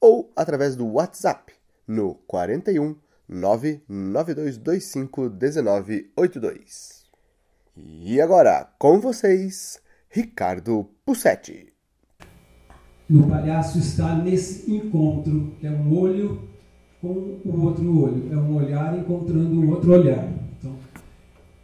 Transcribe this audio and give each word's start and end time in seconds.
ou 0.00 0.32
através 0.34 0.74
do 0.74 0.88
WhatsApp 0.88 1.52
no 1.86 2.16
41 2.26 2.96
99225 3.28 5.30
1982. 5.30 7.04
E 7.76 8.20
agora, 8.20 8.68
com 8.78 8.98
vocês, 8.98 9.80
Ricardo 10.10 10.90
Pussetti. 11.06 11.72
O 13.08 13.22
palhaço 13.28 13.78
está 13.78 14.16
nesse 14.16 14.74
encontro, 14.74 15.54
que 15.60 15.66
é 15.66 15.70
um 15.70 15.96
olho 15.96 16.48
com 17.00 17.38
o 17.44 17.64
outro 17.64 18.02
olho, 18.02 18.32
é 18.32 18.36
um 18.36 18.56
olhar 18.56 18.98
encontrando 18.98 19.60
o 19.60 19.70
outro 19.70 19.92
olhar 19.92 20.28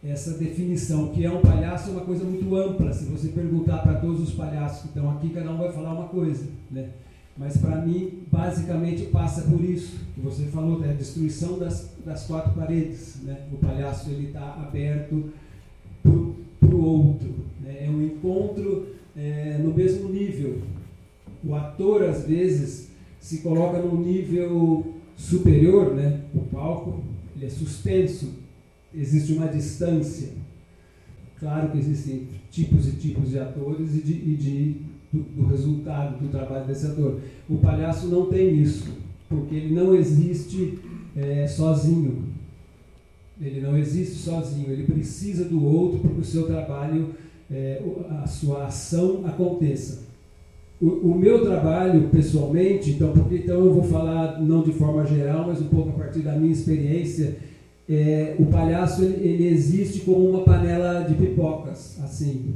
essa 0.03 0.31
definição, 0.31 1.09
que 1.09 1.23
é 1.23 1.31
um 1.31 1.41
palhaço, 1.41 1.89
é 1.89 1.93
uma 1.93 2.01
coisa 2.01 2.23
muito 2.23 2.55
ampla. 2.55 2.91
Se 2.91 3.05
você 3.05 3.27
perguntar 3.27 3.79
para 3.79 3.95
todos 3.95 4.21
os 4.21 4.33
palhaços 4.33 4.81
que 4.81 4.87
estão 4.87 5.11
aqui, 5.11 5.29
cada 5.29 5.51
um 5.51 5.57
vai 5.57 5.71
falar 5.71 5.93
uma 5.93 6.07
coisa. 6.07 6.47
Né? 6.71 6.89
Mas 7.37 7.57
para 7.57 7.81
mim, 7.85 8.23
basicamente, 8.31 9.03
passa 9.05 9.43
por 9.43 9.63
isso 9.63 9.99
que 10.15 10.21
você 10.21 10.45
falou, 10.45 10.79
da 10.79 10.87
destruição 10.87 11.59
das, 11.59 11.91
das 12.03 12.25
quatro 12.25 12.51
paredes. 12.53 13.17
Né? 13.23 13.45
O 13.53 13.57
palhaço 13.57 14.09
ele 14.09 14.27
está 14.27 14.55
aberto 14.55 15.31
para 16.01 16.11
o 16.75 16.83
outro. 16.83 17.29
Né? 17.61 17.85
É 17.85 17.89
um 17.89 18.01
encontro 18.03 18.87
é, 19.15 19.59
no 19.59 19.71
mesmo 19.71 20.09
nível. 20.09 20.61
O 21.43 21.53
ator, 21.53 22.03
às 22.03 22.25
vezes, 22.25 22.89
se 23.19 23.39
coloca 23.39 23.77
num 23.79 24.01
nível 24.01 24.95
superior, 25.15 25.93
né? 25.93 26.21
o 26.33 26.39
palco 26.39 27.03
ele 27.35 27.45
é 27.45 27.49
suspenso 27.49 28.40
existe 28.93 29.33
uma 29.33 29.47
distância. 29.47 30.29
Claro 31.39 31.69
que 31.71 31.79
existem 31.79 32.27
tipos 32.51 32.87
e 32.87 32.91
tipos 32.91 33.29
de 33.29 33.39
atores 33.39 33.95
e, 33.95 34.01
de, 34.01 34.13
e 34.13 34.35
de 34.35 34.81
do, 35.11 35.23
do, 35.23 35.47
resultado 35.47 36.19
do 36.19 36.29
trabalho 36.29 36.65
desse 36.65 36.85
ator. 36.85 37.19
O 37.49 37.57
palhaço 37.57 38.07
não 38.07 38.27
tem 38.27 38.61
isso, 38.61 38.95
porque 39.27 39.55
ele 39.55 39.73
não 39.73 39.95
existe 39.95 40.79
é, 41.15 41.47
sozinho. 41.47 42.25
Ele 43.39 43.59
não 43.59 43.75
existe 43.75 44.15
sozinho, 44.17 44.71
ele 44.71 44.83
precisa 44.83 45.45
do 45.45 45.65
outro 45.65 45.99
para 45.99 46.11
que 46.11 46.19
o 46.19 46.23
seu 46.23 46.45
trabalho, 46.45 47.15
é, 47.49 47.81
a 48.23 48.27
sua 48.27 48.67
ação 48.67 49.23
aconteça. 49.25 50.11
O, 50.79 51.11
o, 51.11 51.15
meu 51.17 51.43
trabalho, 51.43 52.09
pessoalmente, 52.09 52.91
então, 52.91 53.11
porque 53.13 53.37
então 53.37 53.65
eu 53.65 53.73
vou 53.73 53.83
falar 53.83 54.39
não 54.39 54.63
de 54.63 54.71
forma 54.73 55.05
geral, 55.05 55.47
mas 55.47 55.59
um 55.59 55.67
pouco 55.67 55.89
a 55.89 55.93
partir 55.93 56.19
da 56.19 56.35
minha 56.35 56.51
experiência 56.51 57.37
é, 57.93 58.35
o 58.39 58.45
palhaço 58.45 59.03
ele, 59.03 59.27
ele, 59.27 59.47
existe 59.47 59.99
como 60.01 60.29
uma 60.29 60.43
panela 60.43 61.01
de 61.01 61.15
pipocas, 61.15 61.99
assim. 62.03 62.53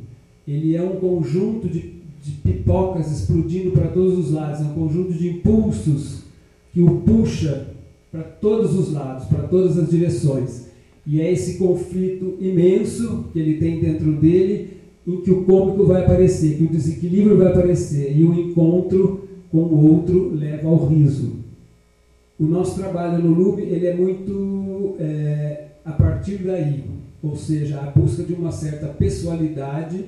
Ele 0.48 0.76
é 0.76 0.82
um 0.82 0.96
conjunto 0.96 1.68
de, 1.68 1.94
de 2.22 2.32
pipocas 2.44 3.12
explodindo 3.12 3.72
para 3.72 3.88
todos 3.88 4.18
os 4.18 4.32
lados, 4.32 4.62
é 4.62 4.64
um 4.64 4.74
conjunto 4.74 5.14
de 5.14 5.28
impulsos 5.30 6.24
que 6.72 6.82
o 6.82 7.02
puxa 7.02 7.68
para 8.12 8.24
todos 8.24 8.74
os 8.78 8.94
lados, 8.94 9.26
para 9.26 9.44
todas 9.44 9.78
as 9.78 9.90
direções. 9.90 10.68
E 11.06 11.20
é 11.20 11.32
esse 11.32 11.58
conflito 11.58 12.36
imenso 12.40 13.26
que 13.34 13.40
ele 13.40 13.58
tem 13.58 13.80
dentro 13.80 14.14
dele, 14.14 14.70
em 15.06 15.22
que 15.22 15.32
o 15.32 15.44
cômico 15.44 15.86
vai 15.86 16.04
aparecer, 16.04 16.58
que 16.58 16.64
o 16.64 16.70
desequilíbrio 16.70 17.38
vai 17.38 17.48
aparecer, 17.48 18.18
e 18.18 18.24
o 18.24 18.34
encontro 18.34 19.28
com 19.52 19.60
o 19.60 19.94
outro 19.94 20.34
leva 20.34 20.68
ao 20.68 20.88
riso. 20.88 21.45
O 22.38 22.44
nosso 22.44 22.76
trabalho 22.76 23.24
no 23.24 23.34
Lube 23.34 23.62
ele 23.62 23.88
é 23.88 23.96
muito 23.96 24.96
é, 25.00 25.68
a 25.86 25.92
partir 25.94 26.40
daí, 26.40 26.84
ou 27.24 27.36
seja, 27.36 27.80
a 27.80 27.92
busca 27.92 28.24
de 28.24 28.34
uma 28.34 28.52
certa 28.52 28.88
pessoalidade 28.88 30.06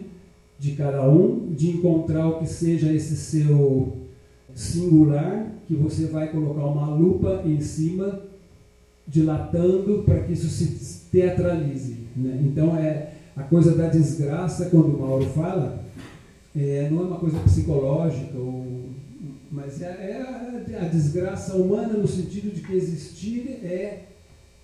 de 0.59 0.71
cada 0.73 1.07
um, 1.07 1.53
de 1.53 1.69
encontrar 1.69 2.27
o 2.27 2.39
que 2.39 2.47
seja 2.47 2.91
esse 2.91 3.15
seu 3.15 3.97
singular, 4.53 5.51
que 5.67 5.75
você 5.75 6.07
vai 6.07 6.27
colocar 6.29 6.65
uma 6.65 6.89
lupa 6.93 7.43
em 7.45 7.61
cima, 7.61 8.21
dilatando 9.07 10.03
para 10.03 10.21
que 10.21 10.33
isso 10.33 10.47
se 10.47 11.05
teatralize. 11.09 11.97
Né? 12.15 12.41
Então 12.43 12.75
é 12.75 13.13
a 13.37 13.43
coisa 13.43 13.75
da 13.75 13.87
desgraça, 13.87 14.69
quando 14.69 14.95
o 14.95 14.99
Mauro 14.99 15.25
fala, 15.27 15.85
é, 16.55 16.89
não 16.91 17.01
é 17.01 17.05
uma 17.05 17.19
coisa 17.19 17.37
psicológica 17.39 18.37
ou 18.37 18.65
mas 19.51 19.81
é, 19.81 19.85
é 19.85 20.75
a, 20.77 20.81
a, 20.81 20.87
desgraça 20.87 21.55
humana 21.55 21.93
no 21.93 22.07
sentido 22.07 22.53
de 22.53 22.61
que 22.61 22.73
existir 22.73 23.59
é, 23.63 24.03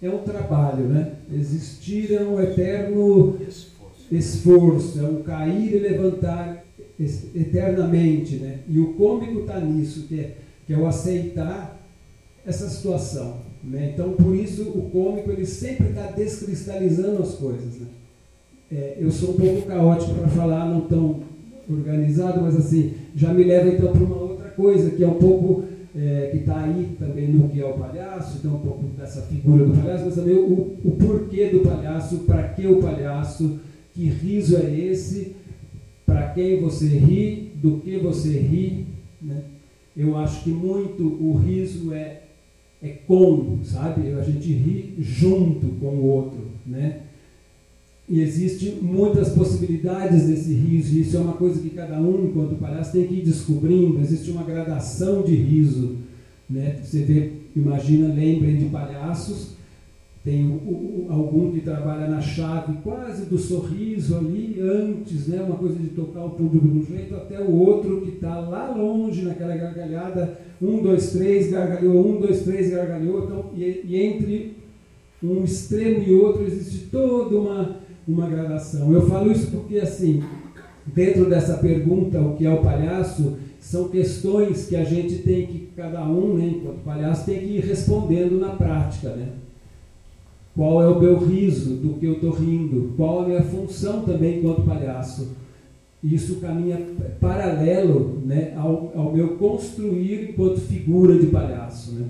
é 0.01 0.09
um 0.09 0.19
trabalho, 0.19 0.87
né? 0.87 1.13
Existir 1.31 2.13
é 2.13 2.21
um 2.21 2.41
eterno 2.41 3.37
esforço, 3.47 4.05
esforço 4.11 4.99
é 4.99 5.03
um 5.03 5.23
cair 5.23 5.73
e 5.73 5.79
levantar 5.79 6.63
eternamente, 6.99 8.35
né? 8.35 8.59
E 8.67 8.79
o 8.79 8.93
cômico 8.93 9.41
está 9.41 9.59
nisso, 9.59 10.07
que 10.07 10.19
é, 10.19 10.37
que 10.67 10.73
é 10.73 10.77
o 10.77 10.85
aceitar 10.85 11.79
essa 12.45 12.69
situação, 12.69 13.41
né? 13.63 13.91
Então, 13.93 14.13
por 14.13 14.35
isso, 14.35 14.63
o 14.63 14.89
cômico 14.89 15.31
ele 15.31 15.45
sempre 15.45 15.89
está 15.89 16.07
descristalizando 16.11 17.21
as 17.21 17.35
coisas, 17.35 17.75
né? 17.79 17.87
É, 18.71 18.97
eu 18.99 19.11
sou 19.11 19.31
um 19.31 19.37
pouco 19.37 19.67
caótico 19.67 20.15
para 20.15 20.27
falar, 20.29 20.65
não 20.65 20.81
tão 20.81 21.21
organizado, 21.69 22.41
mas 22.41 22.55
assim, 22.55 22.93
já 23.15 23.33
me 23.33 23.43
leva 23.43 23.69
então 23.69 23.91
para 23.91 24.03
uma 24.03 24.15
outra 24.15 24.32
coisa 24.55 24.91
que 24.91 25.03
é 25.03 25.07
um 25.07 25.15
pouco 25.15 25.65
é, 25.95 26.29
que 26.31 26.37
está 26.37 26.61
aí 26.61 26.95
também 26.99 27.27
no 27.27 27.49
que 27.49 27.61
é 27.61 27.65
o 27.65 27.73
palhaço, 27.73 28.37
então 28.37 28.55
um 28.55 28.59
pouco 28.59 28.83
dessa 28.97 29.21
figura 29.23 29.65
do 29.65 29.77
palhaço, 29.79 30.05
mas 30.05 30.15
também 30.15 30.35
o, 30.35 30.77
o 30.83 30.91
porquê 30.99 31.49
do 31.49 31.59
palhaço, 31.59 32.19
para 32.19 32.43
que 32.49 32.65
o 32.65 32.81
palhaço, 32.81 33.59
que 33.93 34.05
riso 34.05 34.57
é 34.57 34.75
esse, 34.75 35.35
para 36.05 36.29
quem 36.29 36.59
você 36.59 36.87
ri, 36.87 37.51
do 37.55 37.79
que 37.79 37.97
você 37.97 38.39
ri. 38.39 38.87
Né? 39.21 39.43
Eu 39.95 40.17
acho 40.17 40.43
que 40.43 40.49
muito 40.49 41.03
o 41.03 41.37
riso 41.37 41.93
é, 41.93 42.23
é 42.81 42.89
com, 43.07 43.59
sabe? 43.63 44.11
A 44.13 44.23
gente 44.23 44.51
ri 44.51 44.95
junto 44.99 45.67
com 45.79 45.87
o 45.87 46.05
outro. 46.05 46.41
Né? 46.65 47.01
E 48.07 48.19
existem 48.19 48.79
muitas 48.81 49.29
possibilidades 49.29 50.27
desse 50.27 50.53
riso, 50.53 50.95
e 50.95 51.01
isso 51.01 51.15
é 51.15 51.19
uma 51.19 51.33
coisa 51.33 51.61
que 51.61 51.69
cada 51.69 51.99
um, 51.99 52.25
enquanto 52.25 52.55
palhaço, 52.55 52.91
tem 52.91 53.07
que 53.07 53.15
ir 53.15 53.23
descobrindo. 53.23 53.99
Existe 54.01 54.29
uma 54.29 54.43
gradação 54.43 55.21
de 55.21 55.35
riso. 55.35 55.95
Né? 56.49 56.79
Você 56.83 57.01
vê, 57.03 57.31
imagina, 57.55 58.13
lembrem 58.13 58.57
de 58.57 58.65
palhaços, 58.65 59.53
tem 60.21 60.45
o, 60.45 60.53
o, 60.53 61.07
algum 61.09 61.51
que 61.51 61.61
trabalha 61.61 62.07
na 62.07 62.21
chave 62.21 62.77
quase 62.83 63.25
do 63.25 63.37
sorriso 63.37 64.17
ali, 64.17 64.57
antes, 64.59 65.27
né? 65.27 65.41
uma 65.41 65.55
coisa 65.55 65.79
de 65.79 65.87
tocar 65.87 66.25
o 66.25 66.31
público 66.31 66.67
de 66.67 66.77
um 66.79 66.85
jeito, 66.85 67.15
até 67.15 67.39
o 67.39 67.51
outro 67.51 68.01
que 68.01 68.15
está 68.15 68.37
lá 68.37 68.73
longe 68.75 69.21
naquela 69.21 69.55
gargalhada, 69.55 70.39
um, 70.61 70.81
dois, 70.81 71.11
três, 71.11 71.49
gargalhou, 71.49 72.05
um, 72.05 72.19
dois, 72.19 72.41
três, 72.43 72.69
gargalhou, 72.69 73.23
então, 73.23 73.51
e, 73.55 73.81
e 73.85 73.95
entre 73.95 74.57
um 75.23 75.43
extremo 75.43 76.03
e 76.05 76.13
outro 76.13 76.43
existe 76.43 76.87
toda 76.89 77.37
uma 77.37 77.82
uma 78.07 78.27
gradação. 78.27 78.91
Eu 78.93 79.07
falo 79.07 79.31
isso 79.31 79.47
porque, 79.51 79.77
assim, 79.77 80.23
dentro 80.85 81.29
dessa 81.29 81.57
pergunta, 81.57 82.19
o 82.19 82.35
que 82.35 82.45
é 82.45 82.51
o 82.51 82.61
palhaço, 82.61 83.37
são 83.59 83.87
questões 83.87 84.67
que 84.67 84.75
a 84.75 84.83
gente 84.83 85.19
tem 85.19 85.47
que, 85.47 85.69
cada 85.75 86.03
um, 86.03 86.35
né, 86.35 86.47
enquanto 86.47 86.83
palhaço, 86.83 87.25
tem 87.25 87.39
que 87.39 87.45
ir 87.45 87.61
respondendo 87.61 88.39
na 88.39 88.49
prática, 88.49 89.09
né? 89.09 89.29
Qual 90.55 90.83
é 90.83 90.87
o 90.87 90.99
meu 90.99 91.17
riso 91.17 91.75
do 91.77 91.95
que 91.95 92.05
eu 92.05 92.13
estou 92.13 92.31
rindo? 92.31 92.93
Qual 92.95 93.21
a 93.21 93.27
minha 93.27 93.41
função 93.41 94.01
também 94.01 94.37
enquanto 94.37 94.61
palhaço? 94.61 95.29
Isso 96.03 96.35
caminha 96.35 96.79
paralelo 97.19 98.21
né, 98.25 98.53
ao, 98.55 98.91
ao 98.93 99.13
meu 99.13 99.37
construir 99.37 100.29
enquanto 100.29 100.59
figura 100.59 101.17
de 101.17 101.27
palhaço. 101.27 101.93
Né? 101.93 102.05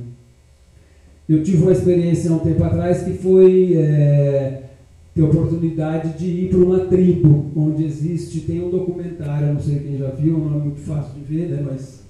Eu 1.30 1.44
tive 1.44 1.62
uma 1.62 1.72
experiência 1.72 2.32
há 2.32 2.34
um 2.34 2.40
tempo 2.40 2.64
atrás 2.64 3.04
que 3.04 3.14
foi 3.14 3.76
é, 3.78 4.64
ter 5.14 5.22
oportunidade 5.22 6.18
de 6.18 6.26
ir 6.26 6.50
para 6.50 6.60
uma 6.60 6.80
tribo 6.86 7.52
onde 7.56 7.86
existe, 7.86 8.42
tem 8.42 8.64
um 8.64 8.70
documentário, 8.70 9.54
não 9.54 9.62
sei 9.62 9.80
quem 9.80 9.98
já 9.98 10.10
viu, 10.10 10.38
não 10.38 10.60
é 10.60 10.64
muito 10.64 10.80
fácil 10.80 11.14
de 11.14 11.22
ver, 11.22 11.50
né, 11.50 11.64
mas 11.64 12.02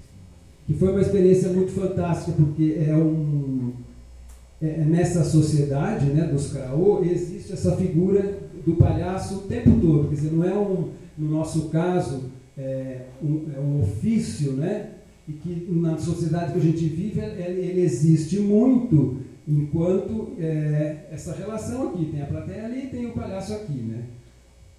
que 0.65 0.73
foi 0.73 0.91
uma 0.91 1.01
experiência 1.01 1.49
muito 1.49 1.71
fantástica, 1.71 2.31
porque 2.31 2.77
é 2.79 2.95
um 2.95 3.73
é, 4.61 4.67
é 4.67 4.85
nessa 4.85 5.25
sociedade, 5.25 6.05
né, 6.05 6.25
dos 6.25 6.53
Kraô, 6.53 7.03
existe 7.03 7.51
essa 7.51 7.75
figura 7.75 8.39
do 8.65 8.75
palhaço 8.75 9.35
o 9.35 9.41
tempo 9.41 9.71
todo, 9.81 10.07
quer 10.07 10.15
dizer, 10.15 10.31
não 10.31 10.43
é 10.45 10.57
um, 10.57 10.89
no 11.17 11.29
nosso 11.29 11.67
caso, 11.67 12.31
é 12.57 13.01
um, 13.21 13.41
é 13.53 13.59
um 13.59 13.81
ofício, 13.81 14.53
né, 14.53 14.91
e 15.27 15.33
que 15.33 15.67
na 15.69 15.97
sociedade 15.97 16.53
que 16.53 16.59
a 16.59 16.61
gente 16.61 16.85
vive, 16.85 17.19
ele, 17.19 17.59
ele 17.59 17.81
existe 17.81 18.39
muito, 18.39 19.17
Enquanto 19.47 20.33
é, 20.39 21.07
essa 21.11 21.33
relação 21.33 21.89
aqui, 21.89 22.05
tem 22.05 22.21
a 22.21 22.27
plateia 22.27 22.65
ali 22.65 22.85
e 22.85 22.89
tem 22.89 23.05
o 23.07 23.13
palhaço 23.13 23.53
aqui, 23.53 23.73
né? 23.73 24.03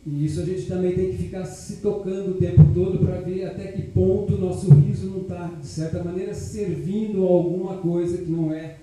E 0.06 0.26
isso 0.26 0.40
a 0.40 0.44
gente 0.44 0.66
também 0.66 0.94
tem 0.94 1.10
que 1.10 1.16
ficar 1.16 1.46
se 1.46 1.76
tocando 1.76 2.32
o 2.32 2.34
tempo 2.34 2.62
todo 2.74 2.98
para 2.98 3.20
ver 3.20 3.46
até 3.46 3.68
que 3.68 3.82
ponto 3.82 4.34
o 4.34 4.38
nosso 4.38 4.72
riso 4.74 5.08
não 5.08 5.22
está, 5.22 5.50
de 5.58 5.66
certa 5.66 6.04
maneira, 6.04 6.34
servindo 6.34 7.24
a 7.26 7.30
alguma 7.30 7.78
coisa 7.78 8.18
que 8.18 8.30
não 8.30 8.52
é, 8.52 8.76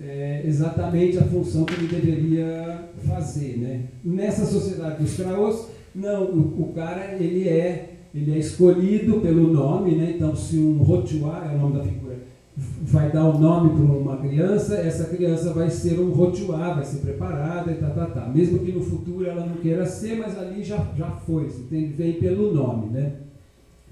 é, 0.00 0.42
exatamente 0.46 1.18
a 1.18 1.24
função 1.24 1.64
que 1.64 1.74
ele 1.74 1.88
deveria 1.88 2.88
fazer. 3.04 3.58
Né? 3.58 3.82
Nessa 4.04 4.46
sociedade 4.46 5.02
dos 5.02 5.14
craôs, 5.16 5.66
não, 5.92 6.24
o, 6.26 6.62
o, 6.62 6.72
cara 6.72 7.16
ele 7.20 7.48
é, 7.48 7.96
ele 8.14 8.32
é 8.32 8.38
escolhido 8.38 9.20
pelo 9.20 9.52
nome, 9.52 9.96
né? 9.96 10.12
então 10.14 10.36
se 10.36 10.56
um 10.56 10.78
rotuá 10.78 11.50
é 11.52 11.56
o 11.56 11.58
nome 11.58 11.78
da 11.78 11.84
figura, 11.84 12.13
vai 12.56 13.10
dar 13.10 13.24
o 13.24 13.36
um 13.36 13.38
nome 13.40 13.70
para 13.70 13.96
uma 13.96 14.16
criança, 14.16 14.76
essa 14.76 15.04
criança 15.04 15.52
vai 15.52 15.68
ser 15.70 15.98
um 15.98 16.10
rotuá, 16.10 16.74
vai 16.74 16.84
ser 16.84 16.98
preparada 16.98 17.72
e 17.72 17.74
tá, 17.74 17.90
tá, 17.90 18.06
tá. 18.06 18.28
Mesmo 18.28 18.60
que 18.60 18.70
no 18.70 18.82
futuro 18.82 19.26
ela 19.26 19.44
não 19.44 19.56
queira 19.56 19.84
ser, 19.86 20.18
mas 20.18 20.38
ali 20.38 20.62
já, 20.62 20.76
já 20.96 21.10
foi, 21.10 21.46
entende? 21.46 21.94
vem 21.94 22.12
pelo 22.14 22.54
nome, 22.54 22.90
né? 22.90 23.12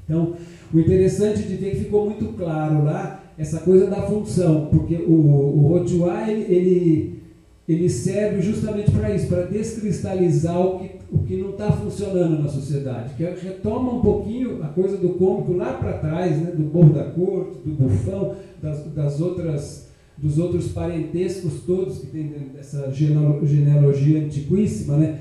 Então, 0.04 0.34
o 0.72 0.78
interessante 0.78 1.42
de 1.42 1.56
ver 1.56 1.70
que 1.70 1.84
ficou 1.84 2.04
muito 2.04 2.36
claro 2.36 2.84
lá 2.84 3.22
essa 3.36 3.60
coisa 3.60 3.86
da 3.86 4.02
função, 4.02 4.66
porque 4.70 4.96
o, 4.96 5.12
o 5.12 5.66
rotuá, 5.68 6.30
ele, 6.30 6.54
ele, 6.54 7.21
ele 7.68 7.88
serve 7.88 8.42
justamente 8.42 8.90
para 8.90 9.14
isso, 9.14 9.28
para 9.28 9.42
descristalizar 9.42 10.60
o 10.60 10.80
que 10.80 11.02
o 11.12 11.18
que 11.18 11.36
não 11.36 11.50
está 11.50 11.70
funcionando 11.70 12.42
na 12.42 12.48
sociedade, 12.48 13.12
que 13.14 13.22
retoma 13.22 13.92
um 13.92 14.00
pouquinho 14.00 14.62
a 14.64 14.68
coisa 14.68 14.96
do 14.96 15.10
cômico 15.10 15.52
lá 15.52 15.74
para 15.74 15.98
trás, 15.98 16.40
né, 16.40 16.52
do 16.52 16.62
borro 16.62 16.94
da 16.94 17.04
corte, 17.04 17.58
do 17.58 17.74
bufão, 17.74 18.34
das, 18.62 18.86
das 18.86 19.20
outras, 19.20 19.88
dos 20.16 20.38
outros 20.38 20.68
parentescos 20.68 21.64
todos 21.66 21.98
que 21.98 22.06
tem 22.06 22.32
essa 22.58 22.90
genealogia 22.90 24.24
antiquíssima, 24.24 24.96
né? 24.96 25.20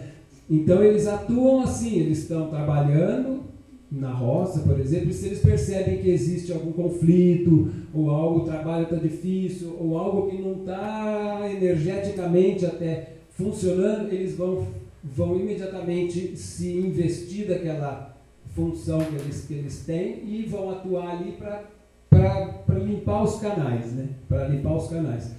Então 0.50 0.82
eles 0.82 1.08
atuam 1.08 1.62
assim, 1.62 2.00
eles 2.00 2.20
estão 2.20 2.50
trabalhando 2.50 3.42
na 3.92 4.12
roça, 4.12 4.62
por 4.62 4.80
exemplo, 4.80 5.10
e 5.10 5.14
se 5.14 5.28
eles 5.28 5.40
percebem 5.40 5.98
que 5.98 6.10
existe 6.10 6.52
algum 6.54 6.72
conflito, 6.72 7.70
ou 7.94 8.10
algo, 8.10 8.40
o 8.40 8.46
trabalho 8.46 8.84
está 8.84 8.96
difícil, 8.96 9.76
ou 9.78 9.98
algo 9.98 10.30
que 10.30 10.42
não 10.42 10.62
está 10.62 11.42
energeticamente 11.52 12.66
até 12.66 13.16
funcionando, 13.30 14.12
eles 14.12 14.36
vão 14.36 14.66
vão 15.04 15.36
imediatamente 15.36 16.38
se 16.38 16.72
investir 16.74 17.48
daquela 17.48 18.16
função 18.56 19.00
que 19.00 19.16
eles, 19.16 19.46
que 19.46 19.54
eles 19.54 19.84
têm 19.86 20.24
e 20.26 20.46
vão 20.48 20.70
atuar 20.70 21.18
ali 21.18 21.34
para 21.34 22.80
limpar 22.80 23.24
os 23.24 23.40
canais, 23.40 23.94
né? 23.94 24.10
Para 24.28 24.48
limpar 24.48 24.76
os 24.76 24.88
canais. 24.88 25.32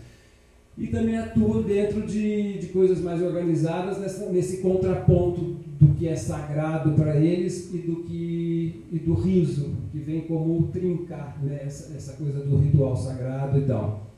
E 0.77 0.87
também 0.87 1.19
atuam 1.19 1.63
dentro 1.63 2.03
de, 2.07 2.59
de 2.59 2.67
coisas 2.69 3.01
mais 3.01 3.21
organizadas 3.21 3.99
nessa, 3.99 4.31
nesse 4.31 4.59
contraponto 4.59 5.57
do 5.79 5.95
que 5.95 6.09
é 6.09 6.17
sagrado 6.17 6.93
para 6.93 7.17
eles 7.17 7.73
e 7.75 7.79
do 7.79 7.97
que 8.05 8.85
e 8.91 8.99
do 8.99 9.15
riso, 9.15 9.71
que 9.91 9.99
vem 9.99 10.23
como 10.23 10.69
trincar 10.69 11.39
né? 11.43 11.61
essa, 11.65 11.95
essa 11.95 12.13
coisa 12.15 12.41
do 12.41 12.57
ritual 12.59 12.97
sagrado 12.97 13.59
e 13.59 13.63
tal. 13.63 14.13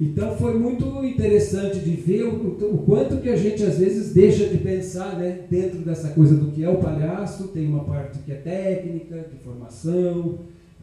Então 0.00 0.34
foi 0.36 0.58
muito 0.58 1.04
interessante 1.04 1.78
de 1.80 1.90
ver 1.90 2.24
o, 2.24 2.56
o, 2.74 2.78
quanto 2.86 3.18
que 3.18 3.28
a 3.28 3.36
gente 3.36 3.62
às 3.62 3.78
vezes 3.78 4.14
deixa 4.14 4.48
de 4.48 4.56
pensar 4.56 5.18
né, 5.18 5.40
dentro 5.50 5.80
dessa 5.80 6.08
coisa 6.10 6.34
do 6.34 6.50
que 6.50 6.64
é 6.64 6.70
o 6.70 6.78
palhaço, 6.78 7.48
tem 7.48 7.66
uma 7.66 7.84
parte 7.84 8.18
que 8.20 8.32
é 8.32 8.36
técnica, 8.36 9.26
de 9.30 9.36
formação, 9.44 10.38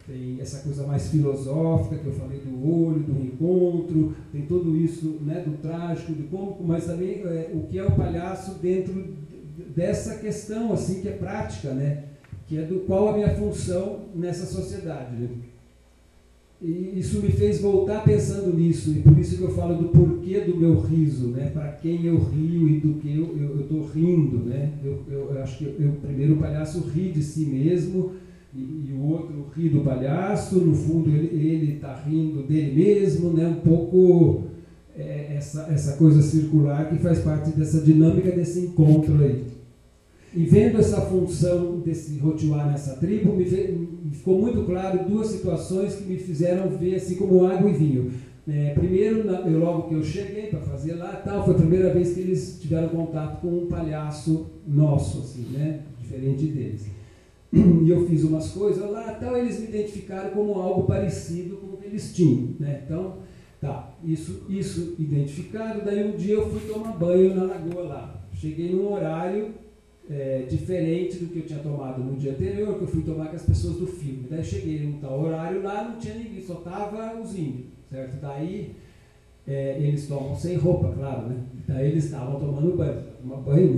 tem 0.08 0.40
essa 0.40 0.60
coisa 0.60 0.88
mais 0.88 1.10
filosófica 1.10 1.98
que 1.98 2.06
eu 2.06 2.14
falei 2.14 2.40
do 2.40 2.66
olho, 2.66 3.02
do 3.02 3.22
encontro, 3.22 4.16
tem 4.32 4.44
tudo 4.44 4.78
isso 4.78 5.20
né, 5.22 5.44
do 5.46 5.58
trágico, 5.58 6.14
do 6.14 6.30
cômico, 6.30 6.64
mas 6.64 6.86
também 6.86 7.22
é, 7.24 7.52
o 7.54 7.64
que 7.64 7.78
é 7.78 7.84
o 7.84 7.92
palhaço 7.92 8.58
dentro 8.60 9.06
dessa 9.76 10.16
questão 10.16 10.72
assim 10.72 11.02
que 11.02 11.10
é 11.10 11.12
prática, 11.12 11.74
né, 11.74 12.06
que 12.48 12.58
é 12.58 12.62
do 12.62 12.80
qual 12.82 13.10
a 13.10 13.14
minha 13.14 13.36
função 13.36 14.06
nessa 14.16 14.46
sociedade. 14.46 15.14
Né? 15.18 15.28
E 16.62 16.98
isso 16.98 17.22
me 17.22 17.30
fez 17.30 17.62
voltar 17.62 18.04
pensando 18.04 18.56
nisso, 18.56 18.92
e 18.92 19.02
por 19.02 19.20
isso 19.20 19.38
que 19.38 19.44
eu 19.44 19.52
falo 19.52 19.76
do 19.76 19.90
porquê 19.90 20.40
do 20.40 20.56
meu 20.56 20.80
riso, 20.80 21.28
né? 21.28 21.52
para 21.54 21.68
quem 21.74 22.06
eu 22.06 22.18
rio 22.18 22.70
e 22.70 22.80
do 22.80 22.94
que 22.96 23.16
eu 23.16 23.60
estou 23.60 23.86
rindo. 23.88 24.38
Né? 24.38 24.72
Eu, 24.84 25.04
eu, 25.08 25.34
eu, 25.36 25.44
acho 25.44 25.58
que 25.58 25.66
eu, 25.66 25.92
primeiro 26.02 26.34
o 26.34 26.38
palhaço 26.38 26.80
ri 26.80 27.12
de 27.12 27.22
si 27.22 27.46
mesmo, 27.46 28.14
e, 28.58 28.94
o 28.94 29.04
outro 29.04 29.48
ri 29.56 29.70
do 29.70 29.82
palhaço, 29.82 30.60
no 30.60 30.76
fundo 30.76 31.10
ele 31.10 31.76
está 31.76 31.96
rindo 31.96 32.44
dele 32.44 32.76
mesmo, 32.76 33.32
né? 33.32 33.48
um 33.48 33.62
pouco 33.62 34.46
é, 34.98 35.36
essa, 35.36 35.68
essa 35.72 35.98
coisa 35.98 36.22
circular 36.22 36.90
que 36.90 36.98
faz 36.98 37.20
parte 37.20 37.52
dessa 37.52 37.82
dinâmica 37.82 38.32
desse 38.32 38.60
encontro 38.60 39.24
aí. 39.24 39.46
E 40.36 40.44
vendo 40.44 40.80
essa 40.80 41.02
função 41.02 41.80
desse 41.80 42.18
rotuar 42.18 42.70
nessa 42.70 42.96
tribo, 42.98 43.34
me, 43.34 43.46
me, 43.46 44.12
ficou 44.12 44.40
muito 44.40 44.64
claro 44.64 45.08
duas 45.08 45.28
situações 45.28 45.96
que 45.96 46.04
me 46.04 46.18
fizeram 46.18 46.70
ver 46.70 46.96
assim 46.96 47.16
como 47.16 47.46
água 47.46 47.70
e 47.70 47.74
vinho. 47.74 48.12
É, 48.48 48.74
primeiro, 48.74 49.30
eu, 49.30 49.60
logo 49.60 49.90
que 49.90 49.96
eu 49.96 50.04
cheguei 50.04 50.48
para 50.48 50.60
fazer 50.62 50.94
lá, 50.94 51.22
tal, 51.24 51.44
foi 51.44 51.54
a 51.54 51.58
primeira 51.58 51.94
vez 51.94 52.14
que 52.14 52.22
eles 52.22 52.60
tiveram 52.62 52.90
contato 52.90 53.42
com 53.42 53.48
um 53.48 53.68
palhaço 53.68 54.48
nosso, 54.66 55.20
assim, 55.20 55.46
né, 55.52 55.82
diferente 56.00 56.46
deles. 56.46 56.97
E 57.88 57.90
eu 57.90 58.06
fiz 58.06 58.24
umas 58.24 58.52
coisas 58.52 58.90
lá, 58.92 59.14
tal, 59.14 59.38
eles 59.38 59.60
me 59.60 59.68
identificaram 59.68 60.32
como 60.32 60.54
algo 60.56 60.84
parecido 60.84 61.56
com 61.58 61.68
o 61.68 61.78
que 61.78 61.86
eles 61.86 62.14
tinham, 62.14 62.56
né? 62.60 62.82
Então, 62.86 63.20
tá, 63.62 63.94
isso, 64.04 64.46
isso 64.50 64.96
identificado. 65.00 65.86
Daí 65.86 66.12
um 66.12 66.18
dia 66.18 66.34
eu 66.34 66.50
fui 66.50 66.68
tomar 66.70 66.92
banho 66.98 67.34
na 67.34 67.44
lagoa 67.44 67.84
lá. 67.84 68.28
Cheguei 68.34 68.74
num 68.74 68.92
horário 68.92 69.54
é, 70.10 70.46
diferente 70.50 71.18
do 71.18 71.28
que 71.28 71.40
eu 71.40 71.46
tinha 71.46 71.60
tomado 71.60 72.04
no 72.04 72.16
dia 72.16 72.32
anterior, 72.32 72.78
que 72.78 72.84
eu 72.84 72.88
fui 72.88 73.04
tomar 73.04 73.28
com 73.28 73.36
as 73.36 73.46
pessoas 73.46 73.78
do 73.78 73.88
filme. 73.88 74.28
Daí 74.30 74.44
cheguei 74.44 74.82
num 74.82 75.00
tal 75.00 75.22
horário 75.22 75.62
lá, 75.64 75.84
não 75.84 75.98
tinha 75.98 76.16
ninguém, 76.16 76.42
só 76.42 76.56
tava 76.56 77.20
os 77.20 77.38
índios, 77.38 77.68
certo? 77.90 78.20
Daí 78.22 78.76
é, 79.48 79.78
eles 79.80 80.08
tomam 80.08 80.36
sem 80.36 80.58
roupa, 80.58 80.92
claro, 80.92 81.28
né? 81.28 81.38
Daí 81.68 81.92
eles 81.92 82.06
estavam 82.06 82.40
tomando 82.40 82.76
banho, 82.76 83.02
tomar 83.22 83.38
banho. 83.38 83.76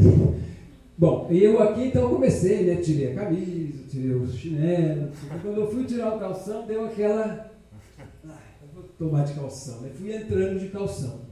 Bom, 0.99 1.27
eu 1.31 1.63
aqui 1.63 1.85
então 1.85 2.09
comecei, 2.09 2.65
né? 2.65 2.75
Tirei 2.75 3.13
a 3.13 3.15
camisa, 3.15 3.87
tirei 3.89 4.11
o 4.11 4.27
chinelo. 4.27 5.09
Quando 5.41 5.61
eu 5.61 5.71
fui 5.71 5.85
tirar 5.85 6.15
o 6.15 6.19
calção, 6.19 6.67
deu 6.67 6.85
aquela. 6.85 7.51
Ah, 8.27 8.37
vou 8.75 8.83
tomar 8.97 9.23
de 9.23 9.33
calção, 9.33 9.79
né? 9.79 9.91
Fui 9.95 10.13
entrando 10.13 10.59
de 10.59 10.67
calção 10.67 11.29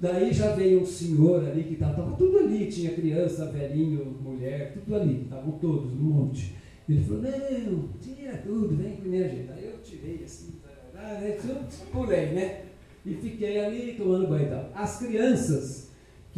daí 0.00 0.32
já 0.32 0.54
veio 0.54 0.82
um 0.82 0.86
senhor 0.86 1.44
ali 1.44 1.64
que 1.64 1.74
estava 1.74 1.94
tava 1.94 2.16
tudo 2.16 2.38
ali, 2.38 2.66
tinha 2.66 2.94
criança, 2.94 3.46
velhinho, 3.46 4.04
mulher, 4.22 4.72
tudo 4.72 4.94
ali, 4.94 5.22
estavam 5.22 5.52
todos 5.52 5.92
no 5.92 6.02
monte. 6.02 6.54
Ele 6.88 7.04
falou, 7.04 7.22
não, 7.22 7.88
tira 8.00 8.36
tudo, 8.38 8.76
vem 8.76 8.96
com 8.96 9.08
minha 9.08 9.28
gente. 9.28 9.50
Aí 9.50 9.64
eu 9.66 9.78
tirei 9.82 10.22
assim, 10.24 10.54
né, 10.94 11.36
pulei, 11.92 12.26
né? 12.28 12.62
E 13.04 13.14
fiquei 13.14 13.60
ali 13.60 13.94
tomando 13.94 14.28
banho 14.28 14.46
e 14.46 14.50
tal. 14.50 14.70
As 14.74 14.98
crianças 14.98 15.87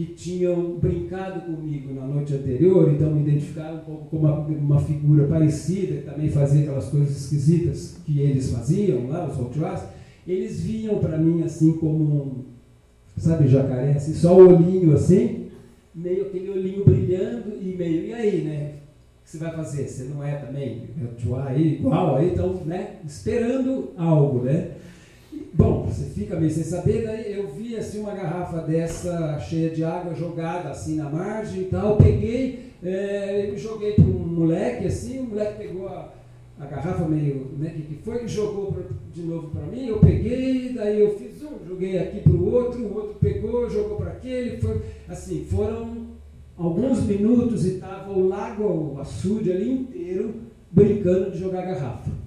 que 0.00 0.14
tinham 0.14 0.78
brincado 0.78 1.42
comigo 1.42 1.92
na 1.92 2.07
noite 2.07 2.33
anterior, 2.33 2.90
então 2.90 3.14
me 3.14 3.21
identificaram 3.21 3.76
um 3.76 3.80
pouco 3.80 4.07
com 4.07 4.16
uma, 4.16 4.35
uma 4.47 4.80
figura 4.80 5.26
parecida, 5.26 5.97
que 5.97 6.11
também 6.11 6.30
fazia 6.30 6.62
aquelas 6.62 6.88
coisas 6.88 7.11
esquisitas 7.11 7.99
que 8.07 8.19
eles 8.19 8.50
faziam 8.50 9.09
lá, 9.09 9.28
os 9.28 9.38
outros, 9.38 9.83
eles 10.26 10.62
vinham 10.62 10.99
para 11.00 11.19
mim 11.19 11.42
assim 11.42 11.75
como 11.75 12.02
um, 12.02 12.45
sabe, 13.19 13.47
jacaré, 13.47 13.92
assim, 13.92 14.14
só 14.14 14.35
o 14.35 14.49
olhinho 14.49 14.95
assim, 14.95 15.49
meio 15.95 16.23
aquele 16.23 16.49
olhinho 16.49 16.83
brilhando 16.83 17.52
e 17.61 17.75
meio, 17.76 18.07
e 18.07 18.14
aí, 18.14 18.40
né? 18.40 18.75
você 19.23 19.37
vai 19.37 19.54
fazer? 19.54 19.87
Você 19.87 20.04
não 20.04 20.25
é 20.25 20.37
também 20.37 20.88
aí, 21.47 21.75
igual 21.75 22.16
aí, 22.16 22.30
então, 22.30 22.54
né? 22.64 22.97
Esperando 23.07 23.90
algo, 23.99 24.45
né? 24.45 24.71
Bom, 25.54 25.87
você 25.87 26.04
fica 26.06 26.38
meio 26.38 26.50
sem 26.50 26.64
saber, 26.64 27.04
daí 27.04 27.32
eu 27.32 27.49
vi 27.49 27.76
assim 27.76 28.00
uma 28.00 28.14
garrafa 28.14 28.59
dessa 28.62 29.38
cheia 29.40 29.70
de 29.70 29.85
água 29.85 30.14
jogada 30.14 30.70
assim 30.70 30.97
na 30.97 31.09
margem 31.09 31.62
e 31.62 31.64
tal, 31.66 31.97
peguei, 31.97 32.70
é, 32.82 33.52
joguei 33.56 33.92
para 33.92 34.04
um 34.04 34.26
moleque 34.26 34.87
assim, 34.87 35.20
o 35.20 35.25
moleque 35.25 35.59
pegou 35.59 35.88
a, 35.88 36.12
a 36.59 36.66
garrafa 36.66 37.04
meio, 37.09 37.50
né, 37.59 37.70
que, 37.70 37.82
que 37.82 38.02
foi, 38.02 38.25
e 38.25 38.28
jogou 38.28 38.73
pra, 38.73 38.82
de 39.12 39.23
novo 39.23 39.49
para 39.49 39.66
mim, 39.66 39.87
eu 39.87 39.99
peguei, 39.99 40.73
daí 40.75 41.00
eu 41.00 41.16
fiz 41.16 41.42
um, 41.42 41.66
joguei 41.66 41.99
aqui 41.99 42.20
para 42.20 42.32
o 42.32 42.52
outro, 42.52 42.82
o 42.82 42.94
outro 42.94 43.14
pegou, 43.20 43.68
jogou 43.68 43.97
para 43.97 44.11
aquele, 44.12 44.59
foi, 44.59 44.80
assim, 45.09 45.44
foram 45.50 46.11
alguns 46.56 47.02
minutos 47.04 47.64
e 47.64 47.75
estava 47.75 48.12
o 48.12 48.28
lago, 48.28 48.64
o 48.64 49.00
açude 49.00 49.50
ali 49.50 49.70
inteiro, 49.73 50.35
brincando 50.70 51.30
de 51.30 51.38
jogar 51.38 51.62
garrafa. 51.62 52.20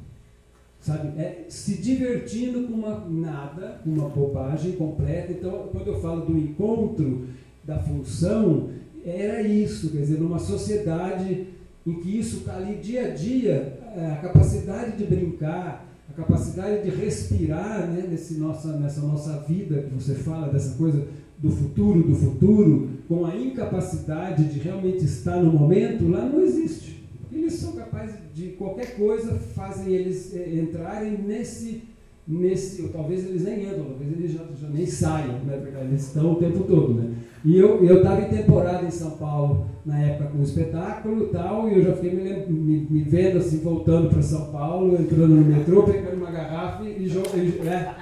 Sabe? 0.83 1.17
É, 1.17 1.45
se 1.47 1.81
divertindo 1.81 2.67
com 2.67 2.73
uma 2.73 3.07
nada, 3.09 3.79
com 3.81 3.89
uma 3.89 4.09
bobagem 4.09 4.73
completa. 4.73 5.31
Então, 5.31 5.69
quando 5.71 5.87
eu 5.87 6.01
falo 6.01 6.25
do 6.25 6.37
encontro 6.37 7.25
da 7.63 7.79
função, 7.79 8.69
era 9.05 9.41
isso, 9.41 9.91
quer 9.91 9.99
dizer, 9.99 10.19
numa 10.19 10.39
sociedade 10.39 11.47
em 11.87 11.93
que 12.01 12.19
isso 12.19 12.39
está 12.39 12.57
ali 12.57 12.75
dia 12.75 13.07
a 13.07 13.09
dia, 13.11 13.79
é, 13.95 14.11
a 14.11 14.17
capacidade 14.17 14.97
de 14.97 15.05
brincar, 15.05 15.87
a 16.09 16.13
capacidade 16.13 16.83
de 16.83 16.89
respirar 16.89 17.87
né, 17.89 18.05
nesse 18.09 18.33
nossa, 18.35 18.77
nessa 18.77 18.99
nossa 19.01 19.39
vida 19.47 19.83
que 19.83 19.93
você 19.93 20.15
fala, 20.15 20.51
dessa 20.51 20.75
coisa 20.77 21.07
do 21.37 21.49
futuro, 21.49 22.03
do 22.03 22.15
futuro, 22.15 22.89
com 23.07 23.25
a 23.25 23.33
incapacidade 23.33 24.45
de 24.45 24.59
realmente 24.59 25.05
estar 25.05 25.37
no 25.37 25.53
momento, 25.53 26.09
lá 26.09 26.25
não 26.25 26.41
existe. 26.41 27.02
Eles 27.33 27.53
são 27.53 27.73
capazes 27.73 28.15
de 28.33 28.49
qualquer 28.49 28.95
coisa, 28.95 29.33
fazem 29.55 29.93
eles 29.93 30.35
eh, 30.35 30.55
entrarem 30.55 31.17
nesse, 31.17 31.83
nesse 32.27 32.81
ou 32.83 32.89
talvez 32.89 33.25
eles 33.25 33.43
nem 33.43 33.63
entram, 33.63 33.85
talvez 33.85 34.11
eles 34.11 34.31
já, 34.33 34.43
já 34.59 34.67
nem 34.69 34.85
saiam, 34.85 35.39
né, 35.39 35.61
eles 35.81 36.07
estão 36.07 36.33
o 36.33 36.35
tempo 36.35 36.63
todo. 36.63 36.93
Né? 36.93 37.15
E 37.43 37.57
eu 37.57 37.97
estava 37.97 38.21
em 38.21 38.29
temporada 38.29 38.85
em 38.85 38.91
São 38.91 39.11
Paulo, 39.11 39.65
na 39.85 39.99
época 39.99 40.29
com 40.29 40.39
o 40.39 40.43
espetáculo 40.43 41.25
e 41.25 41.27
tal, 41.27 41.69
e 41.69 41.77
eu 41.77 41.83
já 41.83 41.93
fiquei 41.93 42.11
me, 42.11 42.45
me, 42.47 42.87
me 42.89 43.01
vendo 43.01 43.39
assim, 43.39 43.59
voltando 43.59 44.09
para 44.09 44.21
São 44.21 44.51
Paulo, 44.51 44.95
entrando 44.95 45.35
no 45.35 45.45
metrô, 45.45 45.83
pegando 45.83 46.15
uma 46.15 46.31
garrafa 46.31 46.83
e, 46.83 47.07
jogando. 47.07 47.67
É, 47.67 47.95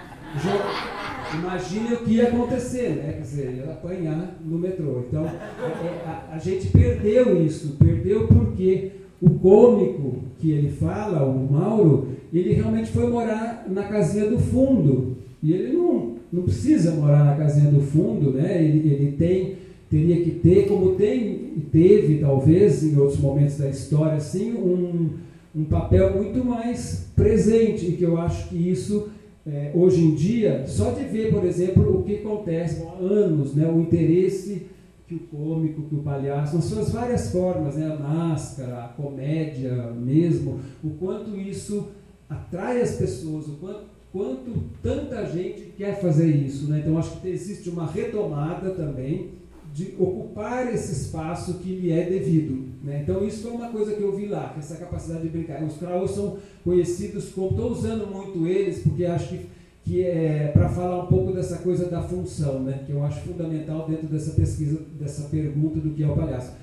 Imagine 1.33 1.93
o 1.93 1.97
que 1.97 2.11
ia 2.15 2.27
acontecer, 2.27 2.89
né? 2.89 3.13
Quer 3.13 3.21
dizer, 3.21 3.53
ia 3.55 3.71
apanhar 3.71 4.35
no 4.43 4.57
metrô. 4.57 5.03
Então, 5.07 5.25
é, 5.25 5.29
é, 5.29 6.03
a, 6.05 6.35
a, 6.35 6.37
gente 6.37 6.67
perdeu 6.67 7.41
isso, 7.41 7.77
perdeu 7.77 8.27
porque 8.27 8.91
o 9.21 9.29
cômico 9.29 10.15
que 10.39 10.51
ele 10.51 10.69
fala, 10.69 11.23
o 11.23 11.51
Mauro, 11.51 12.07
ele 12.33 12.53
realmente 12.53 12.89
foi 12.89 13.07
morar 13.07 13.67
na 13.69 13.83
casinha 13.83 14.27
do 14.27 14.39
fundo. 14.39 15.17
E 15.43 15.53
ele 15.53 15.73
não, 15.73 16.15
não 16.33 16.43
precisa 16.43 16.91
morar 16.91 17.23
na 17.23 17.35
casinha 17.35 17.71
do 17.71 17.81
fundo, 17.81 18.31
né? 18.31 18.63
Ele, 18.63 18.91
ele 18.91 19.11
tem, 19.11 19.55
teria 19.89 20.21
que 20.21 20.31
ter, 20.31 20.67
como 20.67 20.95
tem, 20.95 21.63
teve 21.71 22.17
talvez 22.17 22.83
em 22.83 22.97
outros 22.97 23.19
momentos 23.19 23.57
da 23.57 23.69
história, 23.69 24.15
assim, 24.15 24.53
um, 24.53 25.09
um 25.55 25.65
papel 25.65 26.15
muito 26.15 26.43
mais 26.43 27.11
presente, 27.15 27.85
e 27.85 27.91
que 27.93 28.03
eu 28.03 28.17
acho 28.17 28.49
que 28.49 28.69
isso 28.69 29.09
é, 29.45 29.71
hoje 29.75 30.03
em 30.03 30.15
dia, 30.15 30.63
só 30.67 30.91
de 30.91 31.03
ver, 31.05 31.31
por 31.31 31.43
exemplo, 31.45 31.99
o 31.99 32.03
que 32.03 32.15
acontece 32.15 32.83
há 32.83 33.03
anos, 33.03 33.53
né, 33.53 33.67
o 33.67 33.79
interesse 33.79 34.67
que 35.11 35.15
o 35.15 35.19
cômico, 35.19 35.81
que 35.83 35.95
o 35.95 36.01
palhaço, 36.01 36.55
nas 36.55 36.65
suas 36.65 36.89
várias 36.89 37.31
formas, 37.31 37.75
né, 37.75 37.91
a 37.91 37.97
máscara, 37.97 38.85
a 38.85 38.87
comédia 38.87 39.91
mesmo, 39.91 40.61
o 40.81 40.91
quanto 40.91 41.35
isso 41.37 41.89
atrai 42.29 42.81
as 42.81 42.95
pessoas, 42.95 43.45
o 43.47 43.57
quanto, 43.57 43.81
quanto 44.13 44.63
tanta 44.81 45.25
gente 45.25 45.73
quer 45.77 45.99
fazer 45.99 46.33
isso. 46.33 46.69
Né? 46.69 46.79
Então, 46.79 46.97
acho 46.97 47.19
que 47.19 47.27
existe 47.27 47.69
uma 47.69 47.85
retomada 47.85 48.69
também 48.71 49.31
de 49.73 49.93
ocupar 49.99 50.73
esse 50.73 50.93
espaço 50.93 51.55
que 51.55 51.75
lhe 51.75 51.91
é 51.91 52.09
devido. 52.09 52.69
Né? 52.81 53.01
Então, 53.03 53.25
isso 53.25 53.43
foi 53.43 53.51
uma 53.51 53.67
coisa 53.67 53.93
que 53.93 54.01
eu 54.01 54.15
vi 54.15 54.27
lá, 54.27 54.55
essa 54.57 54.77
capacidade 54.77 55.23
de 55.23 55.29
brincar. 55.29 55.61
Os 55.61 55.75
Krauss 55.75 56.11
são 56.11 56.37
conhecidos 56.63 57.29
como. 57.29 57.49
Estou 57.51 57.71
usando 57.71 58.07
muito 58.07 58.47
eles, 58.47 58.79
porque 58.79 59.03
acho 59.05 59.27
que, 59.27 59.45
que 59.83 60.03
é 60.03 60.51
para 60.53 60.69
falar 60.69 61.03
um 61.03 61.07
pouco 61.07 61.33
dessa 61.33 61.57
coisa 61.57 61.87
da 61.87 62.01
função, 62.01 62.61
né? 62.61 62.83
que 62.85 62.91
eu 62.91 63.03
acho 63.03 63.21
fundamental 63.21 63.87
dentro 63.87 64.07
dessa 64.07 64.31
pesquisa, 64.31 64.79
dessa 64.99 65.27
pergunta 65.29 65.79
do 65.79 65.91
que 65.91 66.03
é 66.03 66.07
o 66.07 66.15
palhaço. 66.15 66.53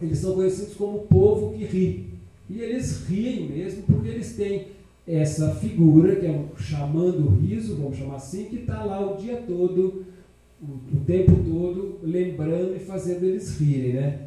Eles 0.00 0.18
são 0.18 0.34
conhecidos 0.34 0.74
como 0.74 0.98
o 0.98 1.06
povo 1.06 1.56
que 1.56 1.64
ri. 1.64 2.10
E 2.50 2.60
eles 2.60 3.06
riem 3.06 3.48
mesmo 3.48 3.82
porque 3.84 4.08
eles 4.08 4.36
têm 4.36 4.66
essa 5.06 5.54
figura, 5.56 6.16
que 6.16 6.26
é 6.26 6.30
um 6.30 6.56
chamando 6.56 7.28
riso, 7.40 7.76
vamos 7.76 7.96
chamar 7.96 8.16
assim, 8.16 8.44
que 8.44 8.56
está 8.56 8.84
lá 8.84 9.00
o 9.00 9.16
dia 9.16 9.42
todo 9.46 10.04
o, 10.62 11.00
tempo 11.04 11.32
todo 11.44 11.98
lembrando 12.02 12.76
e 12.76 12.78
fazendo 12.78 13.24
eles 13.24 13.58
rirem, 13.58 13.94
né? 13.94 14.20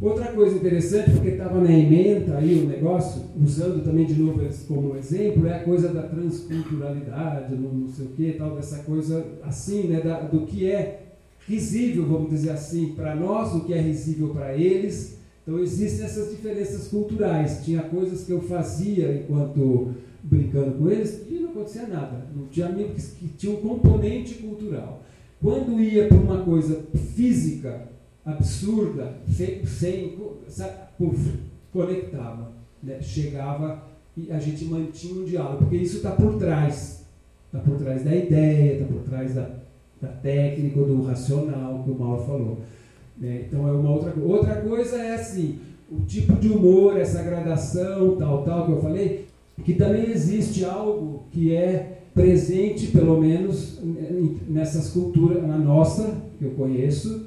Outra 0.00 0.26
coisa 0.32 0.56
interessante, 0.56 1.10
porque 1.12 1.28
estava 1.28 1.60
na 1.60 1.70
emenda 1.70 2.36
aí 2.36 2.64
o 2.64 2.68
negócio, 2.68 3.22
usando 3.40 3.82
também 3.84 4.04
de 4.04 4.14
novo 4.14 4.42
como 4.66 4.96
exemplo, 4.96 5.46
é 5.46 5.54
a 5.54 5.62
coisa 5.62 5.88
da 5.88 6.02
transculturalidade, 6.02 7.54
não, 7.54 7.88
sei 7.88 8.06
o 8.06 8.08
que, 8.08 8.32
tal, 8.32 8.56
dessa 8.56 8.78
coisa 8.78 9.24
assim, 9.42 9.84
né, 9.84 10.00
da, 10.00 10.20
do 10.20 10.46
que 10.46 10.68
é 10.68 11.04
risível, 11.46 12.06
vamos 12.06 12.30
dizer 12.30 12.50
assim, 12.50 12.92
para 12.96 13.14
nós, 13.14 13.54
o 13.54 13.64
que 13.64 13.72
é 13.72 13.80
risível 13.80 14.30
para 14.30 14.56
eles. 14.56 15.18
Então 15.42 15.60
existem 15.60 16.06
essas 16.06 16.30
diferenças 16.30 16.88
culturais. 16.88 17.60
Tinha 17.64 17.82
coisas 17.82 18.24
que 18.24 18.32
eu 18.32 18.40
fazia 18.40 19.14
enquanto 19.14 19.94
brincando 20.22 20.72
com 20.72 20.90
eles 20.90 21.22
e 21.28 21.34
não 21.34 21.50
acontecia 21.50 21.86
nada. 21.86 22.26
Não 22.34 22.46
tinha 22.46 22.66
amigos 22.66 23.12
que, 23.18 23.28
que 23.28 23.48
um 23.48 23.56
componente 23.56 24.34
cultural. 24.34 25.02
Quando 25.40 25.78
ia 25.78 26.08
para 26.08 26.16
uma 26.16 26.42
coisa 26.42 26.82
física, 27.14 27.88
absurda, 28.24 29.18
sem, 29.28 29.64
sem 29.66 30.18
conectava, 31.72 32.52
né? 32.82 33.00
chegava 33.02 33.82
e 34.16 34.30
a 34.30 34.38
gente 34.38 34.64
mantinha 34.66 35.20
um 35.20 35.24
diálogo, 35.24 35.58
porque 35.58 35.76
isso 35.76 35.96
está 35.96 36.12
por 36.12 36.38
trás. 36.38 37.04
Está 37.46 37.58
por 37.58 37.78
trás 37.78 38.04
da 38.04 38.14
ideia, 38.14 38.74
está 38.74 38.86
por 38.86 39.02
trás 39.02 39.34
da, 39.34 39.48
da 40.00 40.08
técnica, 40.08 40.80
do 40.80 41.02
racional 41.02 41.82
que 41.84 41.90
o 41.90 41.98
Mauro 41.98 42.24
falou. 42.24 42.58
Né? 43.16 43.44
Então 43.46 43.68
é 43.68 43.72
uma 43.72 43.90
outra 43.90 44.10
coisa. 44.10 44.28
Outra 44.28 44.56
coisa 44.56 44.96
é 44.96 45.14
assim, 45.14 45.58
o 45.90 46.00
tipo 46.00 46.34
de 46.34 46.48
humor, 46.48 46.96
essa 46.96 47.22
gradação, 47.22 48.16
tal, 48.16 48.42
tal, 48.44 48.66
que 48.66 48.72
eu 48.72 48.82
falei, 48.82 49.26
que 49.64 49.74
também 49.74 50.10
existe 50.10 50.64
algo 50.64 51.24
que 51.30 51.54
é 51.54 52.02
presente, 52.12 52.88
pelo 52.88 53.20
menos, 53.20 53.80
nessas 54.48 54.90
culturas, 54.90 55.42
na 55.46 55.58
nossa, 55.58 56.16
que 56.38 56.44
eu 56.44 56.50
conheço, 56.52 57.26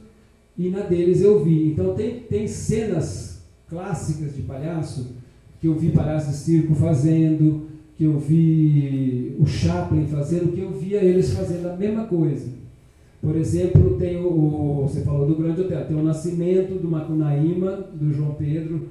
e 0.58 0.70
na 0.70 0.82
deles 0.82 1.22
eu 1.22 1.44
vi. 1.44 1.70
Então, 1.70 1.94
tem, 1.94 2.22
tem 2.22 2.48
cenas 2.48 3.42
clássicas 3.70 4.36
de 4.36 4.42
palhaço, 4.42 5.16
que 5.60 5.68
eu 5.68 5.76
vi 5.76 5.92
palhaço 5.92 6.32
de 6.32 6.38
circo 6.38 6.74
fazendo, 6.74 7.68
que 7.98 8.04
eu 8.04 8.18
vi 8.18 9.36
o 9.40 9.46
Chaplin 9.46 10.08
fazendo, 10.08 10.54
que 10.54 10.62
eu 10.62 10.72
via 10.72 11.04
eles 11.04 11.32
fazendo 11.32 11.68
a 11.68 11.76
mesma 11.76 12.06
coisa. 12.06 12.50
Por 13.22 13.36
exemplo, 13.36 13.98
tem 13.98 14.18
o, 14.18 14.84
você 14.84 15.02
falou 15.02 15.28
do 15.28 15.36
Grande 15.36 15.62
Hotel, 15.62 15.86
tem 15.86 15.98
o 15.98 16.04
Nascimento 16.04 16.80
do 16.80 16.90
Macunaíma, 16.90 17.88
do 17.94 18.14
João 18.14 18.36
Pedro, 18.36 18.88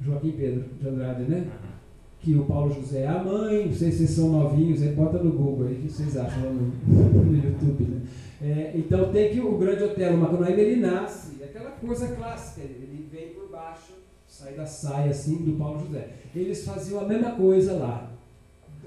Joaquim 0.00 0.32
Pedro 0.32 0.64
de 0.80 0.88
Andrade, 0.88 1.24
né? 1.24 1.46
Que 2.24 2.34
o 2.34 2.44
Paulo 2.44 2.72
José 2.72 3.02
é 3.02 3.06
a 3.06 3.22
mãe, 3.22 3.66
não 3.66 3.74
sei 3.74 3.90
se 3.90 3.98
vocês 3.98 4.10
são 4.10 4.30
novinhos, 4.30 4.80
aí 4.80 4.92
bota 4.92 5.18
no 5.18 5.30
Google 5.32 5.66
aí, 5.66 5.74
o 5.74 5.76
que 5.76 5.92
vocês 5.92 6.16
acham 6.16 6.54
no, 6.54 6.72
no 6.88 7.36
YouTube, 7.36 7.84
né? 7.84 8.00
É, 8.42 8.72
então 8.74 9.12
tem 9.12 9.30
que 9.30 9.40
o 9.40 9.58
Grande 9.58 9.84
Hotel 9.84 10.16
Macunaíma, 10.16 10.60
ele 10.60 10.80
nasce, 10.80 11.42
aquela 11.42 11.72
coisa 11.72 12.08
clássica, 12.08 12.62
ele 12.62 13.06
vem 13.12 13.28
por 13.28 13.50
baixo, 13.50 13.92
sai 14.26 14.54
da 14.54 14.64
saia 14.64 15.10
assim 15.10 15.36
do 15.36 15.52
Paulo 15.52 15.80
José. 15.86 16.08
Eles 16.34 16.64
faziam 16.64 17.00
a 17.00 17.04
mesma 17.06 17.32
coisa 17.32 17.74
lá, 17.74 18.10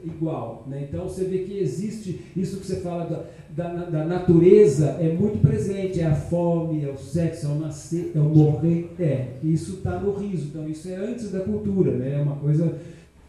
igual. 0.03 0.63
Né? 0.67 0.87
Então 0.89 1.03
você 1.03 1.23
vê 1.25 1.39
que 1.39 1.57
existe 1.59 2.21
isso 2.35 2.57
que 2.57 2.67
você 2.67 2.77
fala 2.77 3.27
da, 3.55 3.67
da, 3.67 3.85
da, 3.85 4.05
natureza 4.05 4.97
é 4.99 5.11
muito 5.13 5.41
presente, 5.41 5.99
é 5.99 6.05
a 6.05 6.15
fome, 6.15 6.83
é 6.83 6.89
o 6.89 6.97
sexo, 6.97 7.47
é 7.47 7.49
o 7.49 7.55
nascer, 7.55 8.11
é 8.15 8.19
o 8.19 8.23
morrer, 8.23 8.89
é. 8.99 9.33
Isso 9.43 9.75
está 9.77 9.99
no 9.99 10.13
riso, 10.13 10.47
então 10.47 10.67
isso 10.67 10.89
é 10.89 10.95
antes 10.95 11.31
da 11.31 11.41
cultura, 11.41 11.91
né? 11.91 12.19
É 12.19 12.21
uma 12.21 12.35
coisa. 12.35 12.77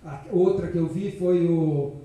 A, 0.09 0.25
outra 0.33 0.69
que 0.69 0.77
eu 0.79 0.88
vi 0.88 1.12
foi 1.12 1.47
o. 1.47 1.97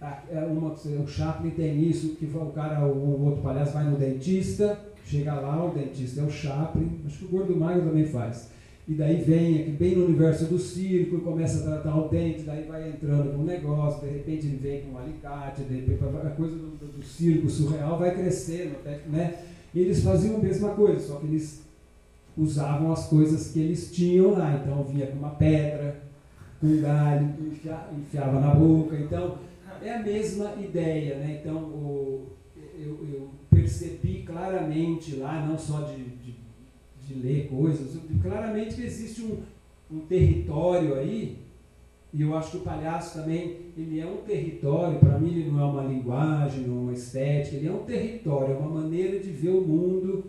A, 0.00 0.22
é 0.30 0.40
uma, 0.40 0.72
o 0.72 1.06
Chaplin 1.06 1.50
tem 1.50 1.82
isso, 1.82 2.16
que 2.16 2.26
o 2.26 2.52
cara, 2.54 2.84
o, 2.86 2.92
o 2.92 3.24
outro 3.24 3.42
palhaço 3.42 3.72
vai 3.72 3.84
no 3.84 3.96
dentista, 3.96 4.78
chega 5.04 5.34
lá, 5.34 5.64
o 5.64 5.70
dentista 5.70 6.20
é 6.20 6.24
o 6.24 6.30
Chaplin, 6.30 7.00
acho 7.06 7.18
que 7.18 7.24
o 7.24 7.28
Gordo 7.28 7.56
Magro 7.56 7.82
também 7.82 8.06
faz 8.06 8.50
e 8.88 8.94
daí 8.94 9.16
vem 9.16 9.62
aqui 9.62 9.70
bem 9.72 9.96
no 9.96 10.04
universo 10.06 10.44
do 10.44 10.58
circo 10.60 11.16
e 11.16 11.20
começa 11.20 11.58
a 11.58 11.62
tratar 11.62 11.96
o 11.96 12.08
dente, 12.08 12.42
daí 12.42 12.64
vai 12.68 12.88
entrando 12.88 13.36
um 13.36 13.42
negócio, 13.42 14.06
de 14.06 14.14
repente 14.14 14.46
ele 14.46 14.58
vem 14.58 14.82
com 14.82 14.92
um 14.92 14.98
alicate, 14.98 15.62
de 15.62 15.74
repente 15.74 16.04
a 16.04 16.30
coisa 16.30 16.54
do, 16.54 16.70
do, 16.76 16.98
do 16.98 17.04
circo 17.04 17.50
surreal 17.50 17.98
vai 17.98 18.14
crescendo, 18.14 18.76
né? 19.08 19.34
E 19.74 19.80
eles 19.80 20.04
faziam 20.04 20.36
a 20.36 20.38
mesma 20.38 20.70
coisa, 20.70 21.00
só 21.00 21.16
que 21.16 21.26
eles 21.26 21.62
usavam 22.38 22.92
as 22.92 23.06
coisas 23.06 23.50
que 23.50 23.58
eles 23.58 23.90
tinham 23.90 24.30
lá, 24.30 24.54
então 24.62 24.84
vinha 24.84 25.08
com 25.08 25.18
uma 25.18 25.30
pedra, 25.30 26.00
um 26.62 26.80
galho, 26.80 27.34
enfiava, 27.46 27.94
enfiava 27.94 28.40
na 28.40 28.54
boca, 28.54 28.96
então 28.96 29.38
é 29.82 29.94
a 29.94 30.02
mesma 30.02 30.54
ideia, 30.56 31.16
né? 31.16 31.40
Então 31.40 31.56
o, 31.56 32.26
eu, 32.78 33.06
eu 33.12 33.30
percebi 33.50 34.22
claramente 34.22 35.16
lá, 35.16 35.44
não 35.46 35.58
só 35.58 35.80
de, 35.82 36.02
de 36.02 36.36
de 37.06 37.14
ler 37.14 37.48
coisas. 37.48 37.96
Claramente 38.20 38.74
que 38.74 38.82
existe 38.82 39.22
um, 39.22 39.38
um 39.90 40.00
território 40.00 40.94
aí, 40.94 41.38
e 42.12 42.22
eu 42.22 42.36
acho 42.36 42.52
que 42.52 42.56
o 42.58 42.60
palhaço 42.60 43.20
também, 43.20 43.56
ele 43.76 44.00
é 44.00 44.06
um 44.06 44.18
território, 44.18 44.98
para 44.98 45.18
mim 45.18 45.30
ele 45.30 45.50
não 45.50 45.60
é 45.60 45.64
uma 45.64 45.82
linguagem, 45.84 46.66
não 46.66 46.76
é 46.76 46.80
uma 46.80 46.92
estética, 46.92 47.56
ele 47.56 47.68
é 47.68 47.72
um 47.72 47.84
território, 47.84 48.54
é 48.54 48.58
uma 48.58 48.82
maneira 48.82 49.18
de 49.20 49.30
ver 49.30 49.50
o 49.50 49.60
mundo 49.60 50.24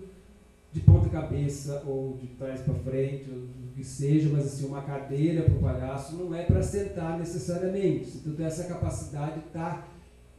de 0.77 0.83
ponta 0.83 1.09
cabeça, 1.09 1.83
ou 1.85 2.17
de 2.17 2.27
trás 2.27 2.61
para 2.61 2.73
frente, 2.75 3.29
ou 3.31 3.37
o 3.37 3.75
que 3.75 3.83
seja, 3.83 4.29
mas 4.31 4.45
assim, 4.45 4.67
uma 4.67 4.81
cadeira 4.81 5.43
para 5.43 5.55
o 5.55 5.59
palhaço 5.59 6.15
não 6.15 6.33
é 6.33 6.43
para 6.43 6.61
sentar 6.61 7.17
necessariamente. 7.17 8.21
Então 8.25 8.45
essa 8.45 8.65
capacidade 8.65 9.39
está 9.47 9.87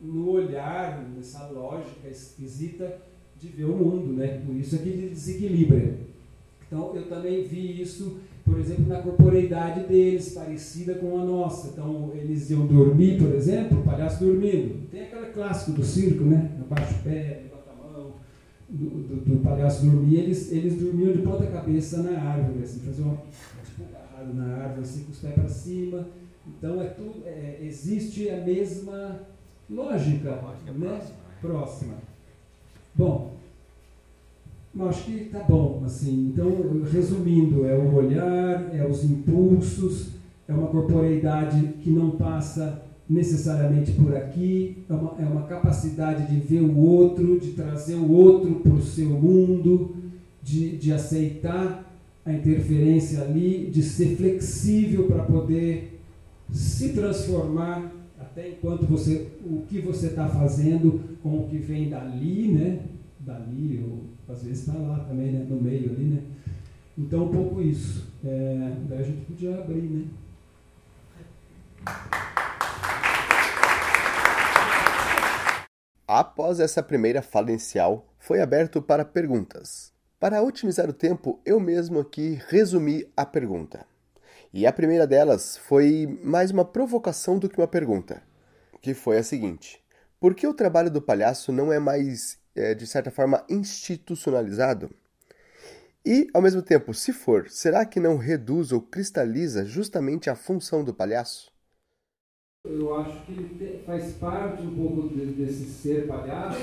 no 0.01 0.31
olhar, 0.31 1.05
nessa 1.17 1.47
lógica 1.49 2.09
esquisita 2.09 2.99
de 3.41 3.49
ver 3.49 3.65
o 3.65 3.77
mundo, 3.77 4.13
né? 4.13 4.41
Por 4.47 4.55
isso 4.55 4.77
é 4.77 4.79
que 4.79 4.89
ele 4.89 5.09
desequilibra. 5.11 5.95
Então, 6.67 6.95
eu 6.95 7.09
também 7.09 7.45
vi 7.45 7.81
isso, 7.81 8.19
por 8.45 8.59
exemplo, 8.59 8.87
na 8.87 9.01
corporeidade 9.01 9.87
deles, 9.87 10.35
parecida 10.35 10.95
com 10.97 11.19
a 11.19 11.25
nossa. 11.25 11.69
Então, 11.69 12.13
eles 12.15 12.51
iam 12.51 12.67
dormir, 12.67 13.19
por 13.19 13.35
exemplo, 13.35 13.81
o 13.81 13.83
palhaço 13.83 14.23
dormindo. 14.23 14.89
Tem 14.91 15.03
aquele 15.03 15.27
clássico 15.27 15.73
do 15.73 15.85
circo, 15.85 16.25
né? 16.25 16.51
Abaixa 16.61 16.95
o 16.95 17.03
pé, 17.03 17.43
do, 18.69 18.91
do, 18.91 19.17
do, 19.17 19.43
palhaço 19.43 19.87
dormir. 19.87 20.17
Eles, 20.17 20.53
eles 20.53 20.77
dormiam 20.77 21.13
de 21.13 21.23
ponta 21.23 21.47
cabeça 21.47 22.03
na 22.03 22.21
árvore, 22.21 22.63
assim, 22.63 22.81
faziam 22.81 23.19
tipo, 23.65 23.85
agarrado 23.85 24.35
na 24.35 24.57
árvore, 24.57 24.81
assim, 24.83 25.05
com 25.05 25.13
os 25.13 25.19
pés 25.19 25.35
para 25.35 25.49
cima. 25.49 26.07
Então, 26.47 26.81
é 26.81 26.87
tudo, 26.87 27.23
é, 27.25 27.59
existe 27.63 28.29
a 28.31 28.39
mesma 28.39 29.21
lógica, 29.69 30.41
lógica 30.43 30.73
né? 30.73 30.89
próxima. 30.89 31.17
próxima. 31.41 31.95
Bom, 32.95 33.33
eu 34.75 34.89
acho 34.89 35.05
que 35.05 35.25
tá 35.27 35.41
bom, 35.41 35.83
assim. 35.85 36.33
Então, 36.33 36.83
resumindo, 36.91 37.67
é 37.67 37.75
o 37.75 37.95
olhar, 37.95 38.75
é 38.75 38.87
os 38.87 39.05
impulsos, 39.05 40.11
é 40.47 40.53
uma 40.53 40.69
corporeidade 40.69 41.75
que 41.83 41.91
não 41.91 42.13
passa 42.13 42.83
necessariamente 43.09 43.93
por 43.93 44.15
aqui, 44.15 44.85
é 44.89 44.93
uma, 44.93 45.15
é 45.19 45.25
uma 45.25 45.43
capacidade 45.43 46.27
de 46.27 46.41
ver 46.41 46.61
o 46.61 46.77
outro, 46.77 47.41
de 47.41 47.53
trazer 47.53 47.95
o 47.95 48.11
outro 48.11 48.57
para 48.57 48.73
o 48.73 48.83
seu 48.83 49.09
mundo, 49.09 49.97
de, 50.43 50.77
de 50.77 50.93
aceitar 50.93 51.85
a 52.25 52.33
interferência 52.33 53.23
ali, 53.23 53.71
de 53.71 53.83
ser 53.83 54.17
flexível 54.17 55.07
para 55.07 55.25
poder 55.25 56.01
se 56.53 56.93
transformar 56.93 57.93
até 58.19 58.51
enquanto 58.51 58.87
você 58.87 59.29
o 59.45 59.63
que 59.63 59.81
você 59.81 60.09
está 60.09 60.29
fazendo 60.29 61.19
com 61.23 61.39
o 61.39 61.49
que 61.49 61.59
vem 61.59 61.89
dali, 61.89 62.49
né? 62.49 62.81
Dali 63.21 63.83
ou 63.85 64.05
às 64.33 64.43
vezes 64.43 64.61
está 64.61 64.79
lá 64.79 65.01
também, 65.01 65.33
né? 65.33 65.47
no 65.49 65.61
meio 65.61 65.91
ali, 65.91 66.05
né? 66.05 66.23
Então, 66.97 67.25
um 67.25 67.29
pouco 67.29 67.63
isso. 67.63 68.09
É, 68.25 68.73
daí 68.89 68.99
a 68.99 69.03
gente 69.03 69.25
podia 69.25 69.57
abrir, 69.57 69.83
né? 69.83 70.05
Após 76.11 76.59
essa 76.59 76.83
primeira 76.83 77.21
fala 77.21 77.51
inicial, 77.51 78.09
foi 78.19 78.41
aberto 78.41 78.81
para 78.81 79.05
perguntas. 79.05 79.93
Para 80.19 80.43
otimizar 80.43 80.89
o 80.89 80.93
tempo, 80.95 81.39
eu 81.45 81.61
mesmo 81.61 81.99
aqui 81.99 82.41
resumi 82.49 83.07
a 83.15 83.27
pergunta. 83.27 83.85
E 84.51 84.67
a 84.67 84.73
primeira 84.73 85.07
delas 85.07 85.59
foi 85.59 86.19
mais 86.25 86.51
uma 86.51 86.65
provocação 86.65 87.39
do 87.39 87.47
que 87.47 87.61
uma 87.61 87.69
pergunta, 87.69 88.23
que 88.81 88.95
foi 88.95 89.19
a 89.19 89.23
seguinte: 89.23 89.85
Por 90.19 90.35
que 90.35 90.47
o 90.47 90.55
trabalho 90.55 90.91
do 90.91 91.03
palhaço 91.03 91.53
não 91.53 91.71
é 91.71 91.79
mais 91.79 92.39
é, 92.57 92.75
de 92.75 92.87
certa 92.87 93.11
forma, 93.11 93.45
institucionalizado? 93.47 94.89
E, 96.07 96.27
ao 96.33 96.41
mesmo 96.41 96.63
tempo, 96.63 96.95
se 96.95 97.13
for, 97.13 97.51
será 97.51 97.85
que 97.85 98.01
não 98.01 98.17
reduz 98.17 98.73
ou 98.73 98.81
cristaliza 98.81 99.63
justamente 99.63 100.31
a 100.31 100.35
função 100.35 100.83
do 100.83 100.95
palhaço? 100.95 101.53
Eu 102.65 102.93
acho 102.97 103.25
que 103.25 103.33
ele 103.33 103.81
faz 103.87 104.15
parte 104.15 104.67
um 104.67 104.75
pouco 104.75 105.09
desse 105.09 105.65
ser 105.65 106.09
palhaço, 106.09 106.59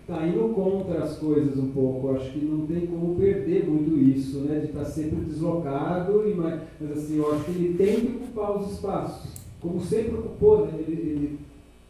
está 0.00 0.26
indo 0.26 0.52
contra 0.52 1.04
as 1.04 1.16
coisas 1.16 1.56
um 1.56 1.70
pouco. 1.70 2.08
Eu 2.08 2.16
acho 2.16 2.32
que 2.32 2.44
não 2.44 2.66
tem 2.66 2.86
como 2.88 3.14
perder 3.14 3.68
muito 3.68 3.96
isso, 3.98 4.40
né? 4.40 4.58
De 4.58 4.66
estar 4.66 4.80
tá 4.80 4.84
sempre 4.84 5.24
deslocado, 5.26 6.28
e 6.28 6.34
mas, 6.34 6.60
mas 6.80 6.98
assim, 6.98 7.18
eu 7.18 7.32
acho 7.32 7.44
que 7.44 7.50
ele 7.52 7.78
tem 7.78 8.00
que 8.00 8.16
ocupar 8.16 8.58
os 8.58 8.72
espaços, 8.72 9.30
como 9.60 9.80
sempre 9.80 10.16
ocupou, 10.16 10.66
né? 10.66 10.72
Ele, 10.76 10.92
ele 10.92 11.38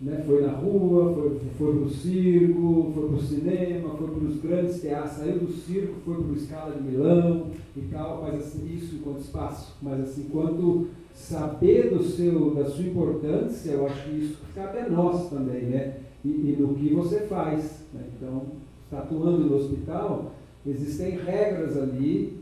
né? 0.00 0.22
Foi 0.26 0.42
na 0.42 0.52
rua, 0.52 1.14
foi, 1.14 1.40
foi 1.56 1.74
para 1.74 1.84
o 1.86 1.90
circo, 1.90 2.92
foi 2.94 3.08
para 3.08 3.16
o 3.16 3.22
cinema, 3.22 3.96
foi 3.96 4.08
para 4.08 4.24
os 4.28 4.40
grandes 4.40 4.80
teatros, 4.80 5.16
saiu 5.16 5.38
do 5.38 5.52
circo, 5.52 5.94
foi 6.04 6.14
para 6.14 6.32
o 6.32 6.36
Escala 6.36 6.76
de 6.76 6.82
Milão 6.82 7.46
e 7.74 7.80
tal, 7.90 8.22
mas 8.22 8.34
assim, 8.40 8.72
isso 8.74 8.96
enquanto 8.96 9.20
espaço. 9.20 9.74
Mas 9.82 10.00
assim, 10.00 10.28
quando 10.30 10.88
saber 11.18 11.90
do 11.90 12.02
seu, 12.02 12.54
da 12.54 12.64
sua 12.64 12.84
importância, 12.84 13.72
eu 13.72 13.86
acho 13.86 14.04
que 14.04 14.10
isso 14.10 14.38
cabe 14.54 14.78
a 14.78 14.88
nós 14.88 15.28
também, 15.28 15.62
né? 15.62 15.96
E, 16.24 16.28
e 16.28 16.56
no 16.58 16.74
que 16.74 16.94
você 16.94 17.20
faz. 17.20 17.84
Né? 17.92 18.04
Então, 18.16 18.42
está 18.84 18.98
atuando 18.98 19.46
no 19.46 19.56
hospital, 19.56 20.32
existem 20.64 21.18
regras 21.18 21.76
ali, 21.76 22.38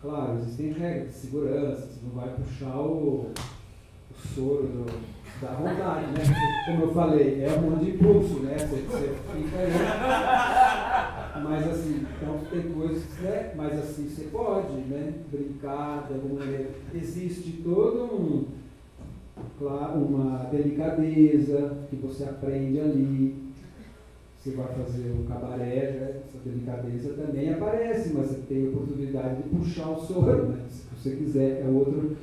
claro, 0.00 0.38
existem 0.38 0.72
regras 0.72 1.08
de 1.08 1.14
segurança, 1.14 1.82
você 1.82 2.00
não 2.02 2.20
vai 2.20 2.34
puxar 2.34 2.76
o, 2.80 3.26
o 3.26 4.28
soro 4.34 4.62
do 4.62 5.14
Dá 5.42 5.48
vontade, 5.48 6.06
né? 6.12 6.64
Como 6.64 6.84
eu 6.84 6.94
falei, 6.94 7.44
é 7.44 7.52
um 7.58 7.70
monte 7.70 7.84
de 7.84 7.90
impulso, 7.90 8.38
né? 8.38 8.56
Você, 8.56 8.76
você 8.82 9.14
fica 9.34 9.58
aí. 9.58 10.83
Mas 11.42 11.68
assim, 11.68 12.06
então 12.16 12.38
tem 12.50 12.72
coisas, 12.72 13.04
né? 13.20 13.52
Mas 13.56 13.78
assim, 13.78 14.08
você 14.08 14.24
pode, 14.24 14.72
né? 14.88 15.14
Brincar 15.30 16.06
de 16.06 16.14
alguma 16.14 16.40
maneira. 16.40 16.70
Existe 16.94 17.60
todo 17.62 18.04
um, 18.04 18.44
claro, 19.58 20.00
uma 20.00 20.44
delicadeza 20.44 21.78
que 21.90 21.96
você 21.96 22.24
aprende 22.24 22.80
ali. 22.80 23.44
Você 24.38 24.50
vai 24.50 24.68
fazer 24.74 25.10
um 25.18 25.24
cabaré, 25.24 25.92
né? 25.92 26.20
essa 26.28 26.38
delicadeza 26.44 27.14
também 27.14 27.52
aparece, 27.52 28.12
mas 28.12 28.26
você 28.26 28.42
tem 28.46 28.66
a 28.66 28.68
oportunidade 28.68 29.42
de 29.42 29.48
puxar 29.48 29.88
o 29.88 29.98
soro, 29.98 30.48
né? 30.48 30.66
Se 30.68 30.84
você 30.94 31.16
quiser, 31.16 31.62
é 31.62 31.66
outro 31.66 32.14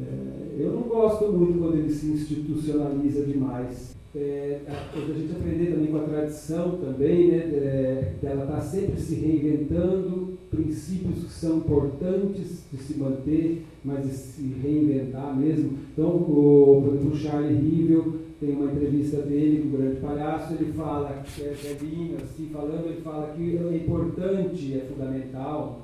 é, 0.00 0.56
eu 0.56 0.72
não 0.72 0.82
gosto 0.82 1.32
muito 1.32 1.58
quando 1.58 1.76
ele 1.76 1.92
se 1.92 2.06
institucionaliza 2.06 3.26
demais. 3.26 3.97
É, 4.16 4.60
a, 4.66 5.00
gente 5.00 5.32
aprender 5.32 5.72
também 5.72 5.88
com 5.88 5.98
a 5.98 6.04
tradição 6.04 6.78
também, 6.78 7.28
né, 7.28 7.36
é, 7.36 8.14
ela 8.22 8.44
está 8.44 8.60
sempre 8.60 8.98
se 8.98 9.16
reinventando, 9.16 10.38
princípios 10.50 11.24
que 11.24 11.30
são 11.30 11.58
importantes 11.58 12.64
de 12.72 12.78
se 12.78 12.98
manter, 12.98 13.66
mas 13.84 14.04
de 14.04 14.10
se 14.10 14.42
reinventar 14.62 15.36
mesmo. 15.36 15.78
Então, 15.92 16.08
o, 16.08 16.82
por 16.84 16.94
exemplo, 16.94 17.12
o 17.12 17.16
Charlie 17.16 17.54
Rivel 17.54 18.14
tem 18.40 18.52
uma 18.52 18.72
entrevista 18.72 19.18
dele 19.22 19.62
com 19.62 19.76
o 19.76 19.80
Grande 19.80 20.00
Palhaço, 20.00 20.54
ele 20.54 20.72
fala, 20.72 21.22
é 21.40 21.52
velhinho, 21.52 22.16
assim, 22.16 22.48
falando, 22.50 22.86
ele 22.86 23.02
fala 23.02 23.34
que 23.34 23.56
é 23.56 23.76
importante, 23.76 24.74
é 24.74 24.86
fundamental 24.86 25.82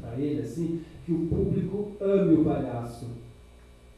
para 0.00 0.18
ele, 0.18 0.42
assim, 0.42 0.80
que 1.04 1.12
o 1.12 1.26
público 1.26 1.92
ame 2.00 2.34
o 2.34 2.44
palhaço. 2.44 3.06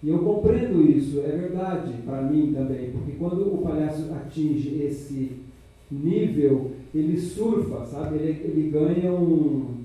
E 0.03 0.09
eu 0.09 0.19
compreendo 0.19 0.83
isso, 0.83 1.21
é 1.21 1.29
verdade 1.29 1.93
para 2.05 2.23
mim 2.23 2.53
também, 2.53 2.91
porque 2.91 3.13
quando 3.13 3.55
o 3.55 3.59
palhaço 3.59 4.11
atinge 4.13 4.83
esse 4.83 5.31
nível, 5.91 6.73
ele 6.93 7.19
surfa, 7.19 7.87
sabe? 7.87 8.17
Ele, 8.17 8.43
ele 8.45 8.71
ganha 8.71 9.13
um 9.13 9.83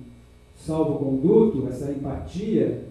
salvo-conduto, 0.55 1.67
essa 1.67 1.91
empatia, 1.91 2.85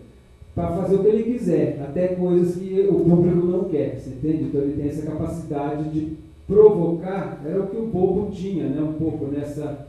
para 0.54 0.76
fazer 0.76 0.96
o 0.96 0.98
que 1.00 1.08
ele 1.08 1.32
quiser, 1.32 1.82
até 1.82 2.08
coisas 2.08 2.56
que 2.56 2.80
o 2.88 3.00
público 3.00 3.46
não 3.46 3.64
quer, 3.64 3.98
você 3.98 4.10
entende? 4.10 4.44
Então 4.44 4.62
ele 4.62 4.80
tem 4.80 4.88
essa 4.88 5.04
capacidade 5.04 5.90
de 5.90 6.16
provocar, 6.46 7.42
era 7.44 7.60
o 7.60 7.66
que 7.66 7.76
o 7.76 7.86
bobo 7.86 8.30
tinha, 8.30 8.68
né? 8.68 8.80
um 8.80 8.94
pouco 8.94 9.26
nessa. 9.26 9.88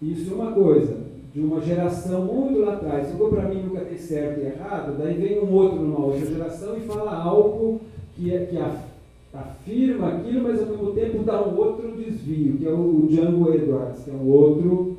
Isso 0.00 0.32
é 0.32 0.34
uma 0.34 0.52
coisa, 0.52 1.03
de 1.34 1.40
uma 1.40 1.60
geração 1.60 2.26
muito 2.26 2.60
lá 2.60 2.74
atrás, 2.74 3.10
ficou 3.10 3.28
para 3.28 3.48
mim 3.48 3.64
nunca 3.64 3.80
ter 3.80 3.98
certo 3.98 4.40
e 4.40 4.46
errado, 4.46 4.96
daí 4.96 5.14
vem 5.14 5.40
um 5.40 5.52
outro 5.52 5.80
numa 5.80 6.06
outra 6.06 6.24
geração 6.24 6.76
e 6.78 6.82
fala 6.82 7.12
algo 7.12 7.80
que, 8.14 8.32
é, 8.32 8.46
que 8.46 8.56
afirma 9.36 10.10
aquilo, 10.10 10.44
mas 10.44 10.60
ao 10.60 10.68
mesmo 10.68 10.92
tempo 10.92 11.24
dá 11.24 11.44
um 11.44 11.56
outro 11.56 11.90
desvio, 11.96 12.56
que 12.56 12.64
é 12.64 12.72
o, 12.72 13.08
Django 13.08 13.52
Edwards, 13.52 14.04
que 14.04 14.10
é 14.10 14.14
um 14.14 14.28
outro 14.28 14.98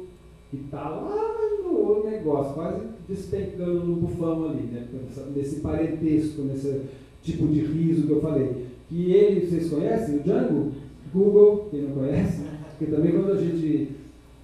que 0.52 0.58
está 0.58 0.90
lá 0.90 1.36
no 1.64 2.04
negócio, 2.04 2.54
quase 2.54 2.82
despencando 3.08 3.86
no 3.86 3.96
bufão 3.96 4.50
ali, 4.50 4.64
né? 4.64 4.86
nesse 5.34 5.62
parentesco, 5.62 6.42
nesse 6.42 6.82
tipo 7.24 7.48
de 7.48 7.62
riso 7.62 8.08
que 8.08 8.12
eu 8.12 8.22
falei. 8.22 8.66
Que 8.90 9.14
ele, 9.14 9.48
vocês 9.48 9.70
conhecem 9.70 10.18
o 10.18 10.24
Django? 10.24 10.72
Google, 11.14 11.68
quem 11.72 11.84
não 11.84 11.92
conhece? 11.92 12.44
Porque 12.78 12.94
também 12.94 13.14
quando 13.14 13.32
a 13.32 13.42
gente 13.42 13.92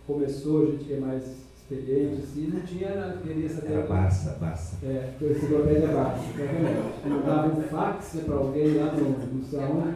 começou, 0.08 0.64
a 0.64 0.66
gente 0.68 0.86
que 0.86 0.94
é 0.94 1.00
mais 1.00 1.51
assim, 1.76 2.52
não 2.54 2.62
tinha, 2.62 3.18
queria 3.24 3.50
saber. 3.50 3.74
Era 3.74 3.88
Barça, 3.88 4.38
Barça. 4.40 4.78
É, 4.86 5.10
foi 5.18 5.32
enciclopédia 5.32 5.88
Barça, 5.88 6.22
Não 7.06 7.22
dava 7.22 7.60
um 7.60 7.64
fax 7.64 8.14
né, 8.16 8.24
para 8.26 8.36
alguém 8.36 8.76
lá 8.76 8.94
no, 8.94 9.10
no 9.10 9.44
salão. 9.46 9.94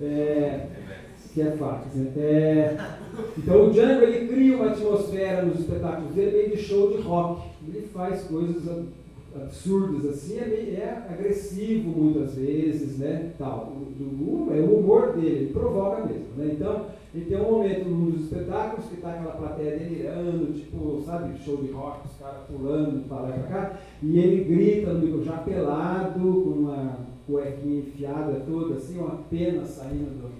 É, 0.00 0.66
que 1.34 1.42
é 1.42 1.50
fax. 1.52 1.94
Né? 1.94 2.12
É, 2.16 2.76
então 3.36 3.66
o 3.66 3.70
Django 3.70 4.02
ele 4.02 4.28
cria 4.28 4.56
uma 4.56 4.70
atmosfera 4.70 5.42
nos 5.42 5.60
espetáculos 5.60 6.14
dele 6.14 6.36
meio 6.36 6.56
de 6.56 6.62
show 6.62 6.90
de 6.90 7.02
rock. 7.02 7.42
Ele 7.66 7.86
faz 7.92 8.22
coisas 8.22 8.66
absurdas 9.34 10.06
assim, 10.06 10.38
é, 10.38 10.42
é 10.42 11.06
agressivo 11.08 11.90
muitas 11.90 12.34
vezes, 12.34 12.98
né? 12.98 13.32
Tal. 13.38 13.72
O, 13.72 14.02
o, 14.02 14.48
é 14.54 14.60
o 14.60 14.78
humor 14.78 15.12
dele, 15.14 15.36
ele 15.36 15.52
provoca 15.52 16.06
mesmo. 16.06 16.34
Né? 16.36 16.52
Então, 16.52 16.86
ele 17.14 17.24
tem 17.24 17.40
um 17.40 17.50
momento 17.50 17.88
nos 17.88 18.24
espetáculos 18.24 18.86
que 18.86 18.96
está 18.96 19.12
aquela 19.12 19.32
plateia 19.32 19.78
delirando, 19.78 20.52
tipo, 20.52 21.02
sabe, 21.04 21.38
show 21.38 21.56
de 21.56 21.70
rock, 21.72 22.06
os 22.06 22.18
caras 22.18 22.42
pulando 22.46 23.08
para 23.08 23.22
lá 23.22 23.28
e 23.30 23.32
para 23.32 23.42
cá, 23.48 23.80
e 24.02 24.18
ele 24.18 24.44
grita 24.44 24.92
no 24.92 25.00
micro, 25.00 25.24
já 25.24 25.38
pelado, 25.38 26.20
com 26.20 26.50
uma 26.50 26.98
cuequinha 27.26 27.80
enfiada 27.80 28.42
toda, 28.46 28.74
assim, 28.74 28.98
uma 28.98 29.22
pena 29.30 29.64
saindo 29.64 30.20
do, 30.20 30.30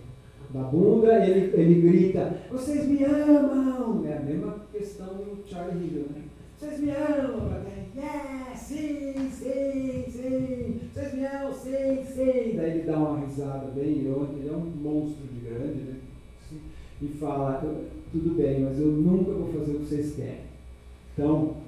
da 0.52 0.62
bunda, 0.64 1.26
ele, 1.26 1.50
ele 1.54 1.80
grita, 1.80 2.36
vocês 2.50 2.86
me 2.86 3.02
amam! 3.04 4.04
É 4.06 4.16
a 4.16 4.20
mesma 4.20 4.56
questão 4.72 5.08
do 5.08 5.38
Charlie 5.46 5.86
Hill, 5.86 6.06
né? 6.14 6.22
Vocês 6.58 6.80
me 6.80 6.90
amam? 6.90 7.52
Yeah, 7.94 8.56
sim, 8.56 9.30
sim, 9.30 10.04
sim! 10.10 10.80
Vocês 10.92 11.14
me 11.14 11.24
amam, 11.24 11.52
sim, 11.52 12.04
sim! 12.04 12.56
Daí 12.56 12.70
ele 12.70 12.82
dá 12.82 12.98
uma 12.98 13.24
risada 13.24 13.70
bem 13.70 14.00
irônica, 14.00 14.40
ele 14.40 14.48
é 14.48 14.52
um 14.52 14.64
monstro 14.64 15.24
de 15.28 15.48
grande, 15.48 15.82
né? 15.82 15.96
e 17.00 17.06
fala, 17.06 17.62
tudo 18.10 18.36
bem, 18.36 18.62
mas 18.62 18.80
eu 18.80 18.88
nunca 18.88 19.30
vou 19.30 19.52
fazer 19.52 19.70
o 19.70 19.78
que 19.78 19.86
vocês 19.86 20.16
querem. 20.16 20.40
Então, 21.12 21.58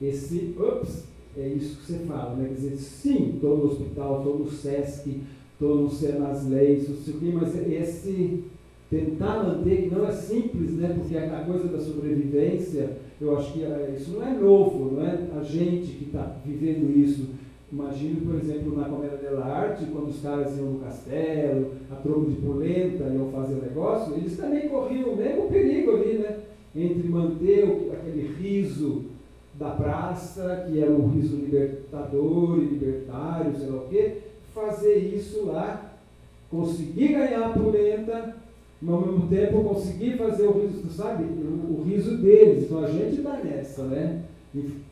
esse, 0.00 0.54
ups, 0.56 1.02
é 1.36 1.48
isso 1.48 1.78
que 1.78 1.86
você 1.86 1.98
fala, 2.06 2.36
né? 2.36 2.50
Quer 2.50 2.54
dizer, 2.54 2.76
sim, 2.76 3.32
estou 3.34 3.58
no 3.58 3.64
hospital, 3.64 4.18
estou 4.18 4.38
no 4.38 4.48
SESC, 4.48 5.22
estou 5.54 5.82
no 5.82 5.90
Senasleis, 5.90 6.88
não 6.88 6.96
sei 6.96 7.14
o 7.14 7.18
quê, 7.18 7.30
mas 7.34 7.56
esse 7.56 8.44
tentar 8.90 9.42
manter, 9.42 9.82
que 9.82 9.94
não 9.94 10.06
é 10.06 10.12
simples, 10.12 10.72
né? 10.72 10.96
Porque 10.98 11.16
a 11.16 11.44
coisa 11.44 11.68
da 11.68 11.78
sobrevivência, 11.78 12.96
eu 13.20 13.36
acho 13.36 13.52
que 13.52 13.64
é, 13.64 13.94
isso 13.98 14.12
não 14.12 14.26
é 14.26 14.32
novo, 14.32 14.94
não 14.94 15.06
é 15.06 15.28
a 15.38 15.42
gente 15.42 15.92
que 15.92 16.04
está 16.06 16.36
vivendo 16.44 16.96
isso 16.96 17.26
Imagino, 17.70 18.22
por 18.22 18.36
exemplo, 18.36 18.74
na 18.74 18.88
Comédia 18.88 19.18
della 19.18 19.44
Arte, 19.44 19.84
quando 19.92 20.08
os 20.08 20.22
caras 20.22 20.56
iam 20.56 20.72
no 20.72 20.80
castelo, 20.80 21.72
a 21.92 21.96
troco 21.96 22.30
de 22.30 22.36
polenta, 22.36 23.04
iam 23.04 23.30
fazer 23.30 23.54
o 23.54 23.62
negócio, 23.62 24.14
eles 24.14 24.38
também 24.38 24.70
corriam 24.70 25.10
o 25.10 25.16
mesmo 25.16 25.48
perigo 25.48 25.96
ali, 25.96 26.14
né? 26.14 26.38
Entre 26.74 27.06
manter 27.06 27.90
aquele 27.92 28.26
riso 28.38 29.04
da 29.54 29.70
praça, 29.70 30.66
que 30.66 30.80
era 30.80 30.90
um 30.90 31.08
riso 31.08 31.36
libertador 31.36 32.58
e 32.58 32.64
libertário, 32.64 33.54
sei 33.58 33.68
lá 33.68 33.76
o 33.76 33.88
quê, 33.88 34.16
fazer 34.54 34.96
isso 34.96 35.44
lá, 35.44 35.98
conseguir 36.50 37.08
ganhar 37.08 37.48
a 37.48 37.50
polenta, 37.50 38.34
mas 38.80 38.94
ao 38.94 39.00
mesmo 39.00 39.26
tempo 39.28 39.64
conseguir 39.64 40.16
fazer 40.16 40.46
o 40.46 40.52
riso, 40.52 40.88
sabe? 40.90 41.24
O, 41.24 41.80
o 41.80 41.84
riso 41.84 42.16
deles. 42.18 42.64
Então 42.64 42.84
a 42.84 42.90
gente 42.90 43.18
está 43.18 43.36
nessa, 43.42 43.82
né? 43.84 44.22
E, 44.54 44.86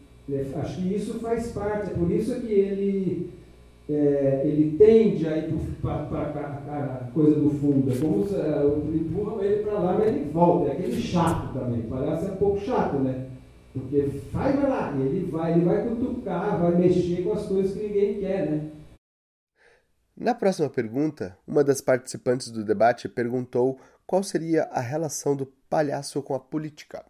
Acho 0.56 0.82
que 0.82 0.94
isso 0.94 1.20
faz 1.20 1.52
parte, 1.52 1.90
é 1.90 1.94
por 1.94 2.10
isso 2.10 2.40
que 2.40 2.52
ele, 2.52 3.30
é, 3.88 4.42
ele 4.44 4.76
tende 4.76 5.24
a 5.28 5.36
ir 5.38 5.54
para 5.80 5.94
a 5.94 7.10
coisa 7.14 7.38
do 7.38 7.50
fundo. 7.50 7.92
É 7.92 7.96
como 7.96 8.26
se 8.26 8.34
uh, 8.34 8.92
empurram 8.92 9.40
ele 9.40 9.62
para 9.62 9.74
lá, 9.74 9.96
mas 9.96 10.08
ele 10.08 10.30
volta. 10.32 10.70
É 10.70 10.72
aquele 10.72 11.00
chato 11.00 11.52
também. 11.56 11.82
Parece 11.82 12.32
um 12.32 12.36
pouco 12.36 12.58
chato, 12.58 12.96
né? 12.96 13.26
Porque 13.72 14.08
vai, 14.32 14.52
vai 14.54 14.68
lá, 14.68 14.96
ele 14.98 15.30
vai, 15.30 15.52
ele 15.52 15.64
vai 15.64 15.86
cutucar, 15.86 16.60
vai 16.60 16.76
mexer 16.76 17.22
com 17.22 17.32
as 17.32 17.46
coisas 17.46 17.72
que 17.72 17.86
ninguém 17.86 18.14
quer, 18.14 18.50
né? 18.50 18.70
Na 20.18 20.34
próxima 20.34 20.70
pergunta, 20.70 21.36
uma 21.46 21.62
das 21.62 21.82
participantes 21.82 22.50
do 22.50 22.64
debate 22.64 23.06
perguntou 23.06 23.78
qual 24.06 24.22
seria 24.22 24.62
a 24.72 24.80
relação 24.80 25.36
do 25.36 25.44
palhaço 25.68 26.22
com 26.22 26.34
a 26.34 26.40
política. 26.40 27.04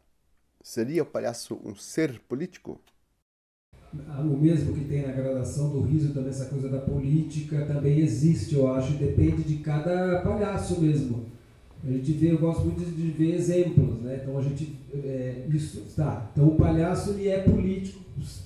Seria 0.61 1.05
o 1.05 1.07
palhaço 1.07 1.61
um 1.65 1.77
ser 1.77 2.21
político? 2.29 2.81
o 4.19 4.37
mesmo 4.37 4.75
que 4.75 4.85
tem 4.85 5.07
na 5.07 5.13
gradação 5.13 5.71
do 5.71 5.81
riso, 5.83 6.13
também 6.13 6.31
essa 6.31 6.47
coisa 6.47 6.69
da 6.69 6.81
política 6.81 7.65
também 7.65 8.01
existe, 8.01 8.57
eu 8.57 8.71
acho, 8.75 8.93
depende 8.95 9.45
de 9.45 9.59
cada 9.59 10.21
palhaço 10.21 10.81
mesmo. 10.81 11.27
A 11.85 11.91
gente 11.91 12.13
vê, 12.13 12.33
eu 12.33 12.39
gosto 12.39 12.65
muito 12.65 12.85
de 12.85 13.11
ver 13.13 13.37
exemplos, 13.37 14.03
né? 14.03 14.21
Então 14.21 14.37
a 14.37 14.43
gente, 14.43 14.77
é, 14.93 15.47
isso, 15.49 15.83
tá. 15.95 16.29
Então 16.33 16.49
o 16.49 16.57
palhaço 16.57 17.11
ele 17.11 17.29
é 17.29 17.41
político 17.41 18.01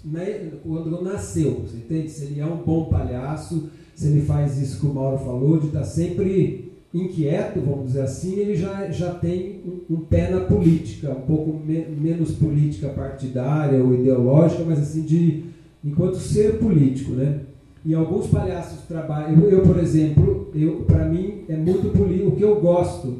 né? 0.04 0.52
quando 0.62 1.02
nasceu, 1.02 1.62
você 1.62 1.78
entende? 1.78 2.10
Se 2.10 2.24
ele 2.24 2.40
é 2.40 2.46
um 2.46 2.62
bom 2.62 2.90
palhaço, 2.90 3.70
se 4.00 4.06
ele 4.06 4.22
faz 4.22 4.56
isso 4.56 4.80
que 4.80 4.86
o 4.86 4.94
Mauro 4.94 5.18
falou, 5.18 5.58
de 5.58 5.66
estar 5.66 5.80
tá 5.80 5.84
sempre 5.84 6.72
inquieto, 6.92 7.60
vamos 7.60 7.88
dizer 7.88 8.00
assim, 8.00 8.32
ele 8.32 8.56
já, 8.56 8.90
já 8.90 9.12
tem 9.12 9.60
um, 9.62 9.94
um 9.94 10.00
pé 10.00 10.30
na 10.30 10.40
política, 10.40 11.10
um 11.10 11.20
pouco 11.20 11.52
me, 11.62 11.84
menos 11.84 12.30
política 12.30 12.88
partidária 12.88 13.84
ou 13.84 13.92
ideológica, 13.92 14.64
mas 14.66 14.78
assim 14.78 15.02
de 15.02 15.44
enquanto 15.84 16.16
ser 16.16 16.58
político, 16.58 17.12
né? 17.12 17.40
E 17.84 17.94
alguns 17.94 18.28
palhaços 18.28 18.86
trabalham. 18.88 19.38
Eu, 19.38 19.50
eu 19.50 19.62
por 19.64 19.78
exemplo, 19.78 20.48
eu 20.54 20.76
para 20.86 21.04
mim 21.04 21.42
é 21.46 21.56
muito 21.56 21.90
político. 21.90 22.30
O 22.30 22.36
que 22.36 22.42
eu 22.42 22.58
gosto 22.58 23.18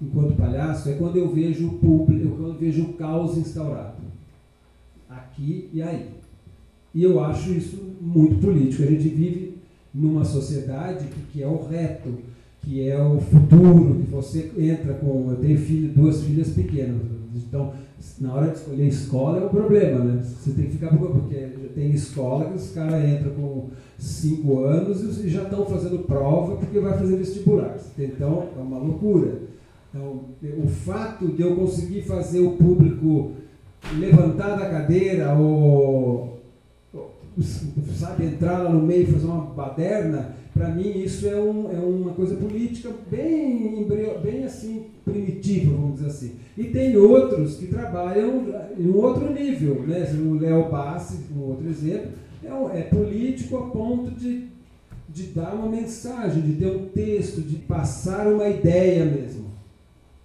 enquanto 0.00 0.36
palhaço 0.36 0.90
é 0.90 0.92
quando 0.92 1.16
eu 1.16 1.28
vejo 1.28 1.66
o 1.66 1.72
público, 1.78 2.36
quando 2.36 2.52
eu 2.52 2.58
vejo 2.58 2.82
o 2.82 2.92
caos 2.92 3.36
instaurado 3.36 3.96
aqui 5.08 5.68
e 5.72 5.82
aí. 5.82 6.06
E 6.94 7.02
eu 7.02 7.18
acho 7.18 7.50
isso 7.50 7.96
muito 8.00 8.36
político. 8.36 8.84
A 8.84 8.86
gente 8.86 9.08
vive 9.08 9.59
numa 9.92 10.24
sociedade 10.24 11.06
que, 11.06 11.20
que 11.32 11.42
é 11.42 11.46
o 11.46 11.66
reto 11.66 12.30
que 12.62 12.88
é 12.88 13.02
o 13.02 13.20
futuro, 13.20 14.02
que 14.04 14.10
você 14.10 14.50
entra 14.58 14.94
com. 14.94 15.30
Eu 15.30 15.36
tenho 15.36 15.58
filho, 15.58 15.92
duas 15.94 16.22
filhas 16.22 16.50
pequenas, 16.50 17.00
então 17.34 17.72
na 18.18 18.34
hora 18.34 18.48
de 18.48 18.58
escolher 18.58 18.86
escola 18.88 19.38
é 19.38 19.44
um 19.44 19.48
problema, 19.48 20.04
né? 20.04 20.22
Você 20.22 20.52
tem 20.52 20.66
que 20.66 20.72
ficar 20.72 20.96
porque 20.96 21.34
tem 21.74 21.90
escola 21.90 22.46
que 22.46 22.56
os 22.56 22.70
caras 22.72 23.04
entram 23.08 23.32
com 23.32 23.68
5 23.98 24.64
anos 24.64 25.18
e 25.18 25.28
já 25.28 25.42
estão 25.42 25.64
fazendo 25.66 26.00
prova 26.00 26.56
porque 26.56 26.78
vai 26.80 26.98
fazer 26.98 27.16
vestibular. 27.16 27.76
Então 27.98 28.48
é 28.56 28.60
uma 28.60 28.78
loucura. 28.78 29.42
Então, 29.88 30.20
o 30.62 30.68
fato 30.68 31.28
de 31.28 31.42
eu 31.42 31.56
conseguir 31.56 32.02
fazer 32.02 32.40
o 32.40 32.52
público 32.52 33.32
levantar 33.98 34.56
da 34.56 34.70
cadeira 34.70 35.34
ou 35.34 36.39
sabe, 37.42 38.24
entrar 38.24 38.58
lá 38.58 38.70
no 38.70 38.82
meio 38.82 39.02
e 39.02 39.12
fazer 39.12 39.26
uma 39.26 39.44
baderna, 39.46 40.36
para 40.52 40.68
mim 40.68 40.98
isso 40.98 41.26
é, 41.26 41.36
um, 41.36 41.70
é 41.72 41.78
uma 41.78 42.12
coisa 42.12 42.34
política 42.36 42.90
bem, 43.10 43.86
bem 44.22 44.44
assim, 44.44 44.86
primitiva, 45.04 45.72
vamos 45.72 45.94
dizer 45.94 46.06
assim. 46.08 46.32
E 46.56 46.64
tem 46.64 46.96
outros 46.96 47.56
que 47.56 47.66
trabalham 47.66 48.44
em 48.78 48.88
um 48.88 48.96
outro 48.96 49.32
nível, 49.32 49.82
né? 49.86 50.04
O 50.18 50.34
Léo 50.34 50.68
Bassi, 50.70 51.20
um 51.34 51.42
outro 51.42 51.68
exemplo, 51.68 52.10
é, 52.44 52.78
é 52.78 52.82
político 52.82 53.56
a 53.56 53.62
ponto 53.70 54.10
de, 54.10 54.48
de 55.08 55.22
dar 55.28 55.54
uma 55.54 55.68
mensagem, 55.68 56.42
de 56.42 56.52
ter 56.54 56.66
um 56.66 56.86
texto, 56.88 57.40
de 57.40 57.56
passar 57.56 58.26
uma 58.26 58.48
ideia 58.48 59.04
mesmo. 59.04 59.46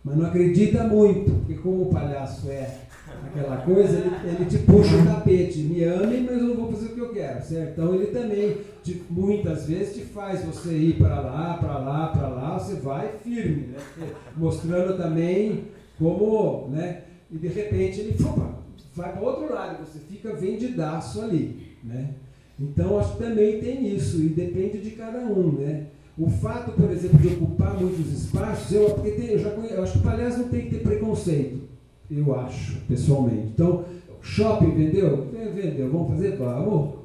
Mas 0.03 0.17
não 0.17 0.25
acredita 0.25 0.83
muito, 0.83 1.31
porque 1.31 1.55
como 1.55 1.83
o 1.83 1.89
palhaço 1.89 2.49
é 2.49 2.79
aquela 3.25 3.57
coisa, 3.57 3.97
ele, 3.97 4.11
ele, 4.23 4.45
te 4.45 4.57
puxa 4.59 4.95
o 4.95 5.05
tapete, 5.05 5.59
me 5.59 5.83
ame, 5.83 6.21
mas 6.21 6.37
eu 6.37 6.47
não 6.47 6.55
vou 6.55 6.71
fazer 6.71 6.87
o 6.87 6.93
que 6.93 6.99
eu 6.99 7.13
quero, 7.13 7.43
certo? 7.43 7.71
Então 7.71 7.93
ele 7.93 8.07
também, 8.07 8.57
te, 8.83 9.03
muitas 9.09 9.67
vezes, 9.67 9.95
te 9.95 10.01
faz 10.01 10.43
você 10.43 10.73
ir 10.75 10.97
para 10.97 11.19
lá, 11.19 11.57
para 11.57 11.77
lá, 11.77 12.07
para 12.07 12.27
lá, 12.27 12.57
você 12.57 12.75
vai 12.75 13.17
firme, 13.23 13.67
né? 13.67 14.07
mostrando 14.35 14.97
também 14.97 15.65
como, 15.97 16.69
né? 16.69 17.01
E 17.31 17.37
de 17.37 17.47
repente 17.47 17.99
ele 17.99 18.15
opa, 18.23 18.59
vai 18.95 19.11
para 19.11 19.21
outro 19.21 19.53
lado, 19.53 19.85
você 19.85 19.99
fica 19.99 20.33
vendidaço 20.33 21.21
ali, 21.21 21.77
né? 21.83 22.11
Então, 22.59 22.97
acho 22.97 23.17
que 23.17 23.23
também 23.23 23.59
tem 23.59 23.93
isso, 23.93 24.21
e 24.21 24.29
depende 24.29 24.79
de 24.79 24.91
cada 24.91 25.19
um, 25.19 25.51
né? 25.51 25.87
O 26.17 26.29
fato, 26.29 26.71
por 26.71 26.89
exemplo, 26.89 27.17
de 27.17 27.27
ocupar 27.27 27.77
muitos 27.77 28.09
espaços, 28.13 28.71
eu, 28.71 28.91
porque 28.91 29.11
tem, 29.11 29.31
eu, 29.31 29.39
já 29.39 29.49
conheço, 29.49 29.73
eu 29.73 29.83
acho 29.83 29.91
que 29.93 29.99
o 29.99 30.01
palhaço 30.01 30.39
não 30.39 30.47
tem 30.47 30.61
que 30.61 30.69
ter 30.69 30.81
preconceito, 30.81 31.67
eu 32.09 32.39
acho, 32.39 32.79
pessoalmente. 32.87 33.47
Então, 33.53 33.83
shopping 34.21 34.71
vendeu? 34.71 35.27
Vendeu, 35.31 35.91
vamos 35.91 36.11
fazer? 36.11 36.37
Vamos. 36.37 36.95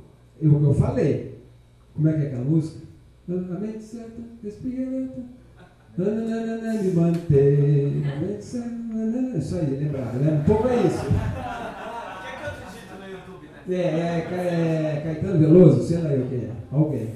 Eu, 0.41 0.63
eu 0.63 0.75
falei. 0.75 1.39
Como 1.95 2.09
é 2.09 2.13
que 2.13 2.23
é 2.23 2.27
aquela 2.27 2.45
música? 2.45 2.81
A 3.29 3.61
mente 3.61 3.83
certa, 3.83 4.21
respira 4.43 4.87
me 4.87 5.11
manter. 6.95 7.93
Isso 8.39 9.57
aí, 9.57 9.77
lembrado, 9.77 10.19
né? 10.19 10.41
Um 10.41 10.45
pouco 10.45 10.69
é 10.69 10.87
isso. 10.87 11.05
É, 13.69 13.75
é, 13.75 14.95
é 14.97 15.01
Caetano 15.05 15.39
Veloso, 15.39 15.87
sei 15.87 15.99
lá 15.99 16.13
eu 16.13 16.27
quem 16.29 16.39
é. 16.39 16.53
Alguém. 16.73 17.15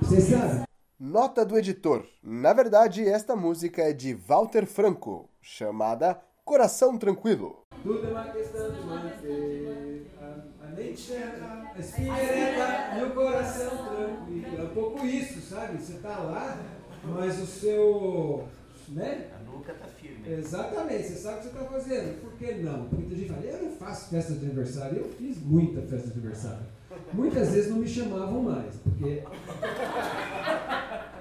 Vocês 0.00 0.24
sabem? 0.24 0.62
Nota 0.98 1.44
do 1.44 1.58
editor. 1.58 2.04
Na 2.22 2.52
verdade, 2.52 3.06
esta 3.06 3.36
música 3.36 3.82
é 3.82 3.92
de 3.92 4.14
Walter 4.14 4.66
Franco, 4.66 5.28
chamada 5.40 6.18
Coração 6.44 6.98
Tranquilo. 6.98 7.64
Tudo 7.84 8.04
é 8.04 8.10
uma 8.10 8.24
questão 8.24 8.70
de 8.72 8.80
manter 8.80 10.06
a, 10.20 10.66
a 10.66 10.70
mente 10.70 11.00
certa, 11.00 11.44
a 11.74 11.78
espinha 11.78 12.98
e 12.98 13.02
o 13.04 13.10
coração 13.10 13.70
tranquilo. 13.70 14.58
É 14.58 14.62
um 14.62 14.74
pouco 14.74 15.06
isso, 15.06 15.40
sabe? 15.40 15.80
Você 15.80 15.98
tá 15.98 16.18
lá, 16.18 16.58
mas 17.04 17.40
o 17.40 17.46
seu. 17.46 18.48
Né? 18.88 19.30
A 19.36 19.50
nuca 19.50 19.72
tá 19.72 19.86
firme. 19.86 20.32
Exatamente, 20.32 21.04
você 21.04 21.14
sabe 21.14 21.36
o 21.36 21.38
que 21.38 21.48
você 21.48 21.58
está 21.58 21.64
fazendo. 21.64 22.20
Por 22.20 22.32
que 22.32 22.54
não? 22.54 22.86
Porque 22.86 22.96
muita 22.96 23.16
gente 23.16 23.28
fala, 23.28 23.44
eu 23.44 23.62
não 23.62 23.70
faço 23.76 24.10
festa 24.10 24.32
de 24.34 24.44
aniversário. 24.44 24.98
Eu 24.98 25.08
fiz 25.10 25.40
muita 25.40 25.80
festa 25.82 26.08
de 26.08 26.18
aniversário. 26.18 26.66
Muitas 27.12 27.52
vezes 27.52 27.70
não 27.70 27.78
me 27.78 27.88
chamavam 27.88 28.42
mais, 28.42 28.74
porque 28.82 29.22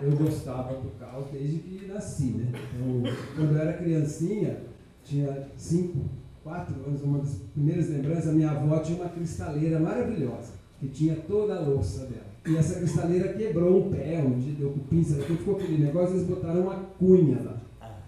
eu 0.02 0.12
gostava 0.18 0.74
do 0.74 0.90
caos 1.00 1.30
desde 1.32 1.60
que 1.60 1.86
nasci, 1.88 2.32
né? 2.32 2.52
Então, 2.74 3.14
quando 3.36 3.56
eu 3.56 3.62
era 3.62 3.74
criancinha, 3.74 4.64
tinha 5.04 5.48
cinco, 5.58 6.00
quatro 6.44 6.76
anos, 6.86 7.02
uma 7.02 7.20
das 7.20 7.36
primeiras 7.54 7.90
lembranças, 7.90 8.30
a 8.30 8.34
minha 8.34 8.52
avó 8.52 8.80
tinha 8.80 9.00
uma 9.00 9.10
cristaleira 9.10 9.80
maravilhosa, 9.80 10.54
que 10.80 10.88
tinha 10.88 11.16
toda 11.16 11.56
a 11.56 11.60
louça 11.60 12.06
dela. 12.06 12.32
E 12.48 12.58
essa 12.58 12.80
cristaleira 12.80 13.34
quebrou 13.34 13.86
um 13.86 13.92
pé, 13.92 14.22
dia 14.40 14.54
deu 14.58 14.72
com 14.72 14.80
pinça, 14.80 15.16
depois 15.16 15.40
ficou 15.40 15.56
aquele 15.56 15.84
negócio, 15.86 16.16
eles 16.16 16.28
botaram 16.28 16.62
uma 16.62 16.76
cunha 16.98 17.40
lá. 17.44 17.62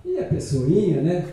E 0.04 0.18
a 0.18 0.26
pessoinha, 0.26 1.02
né? 1.02 1.26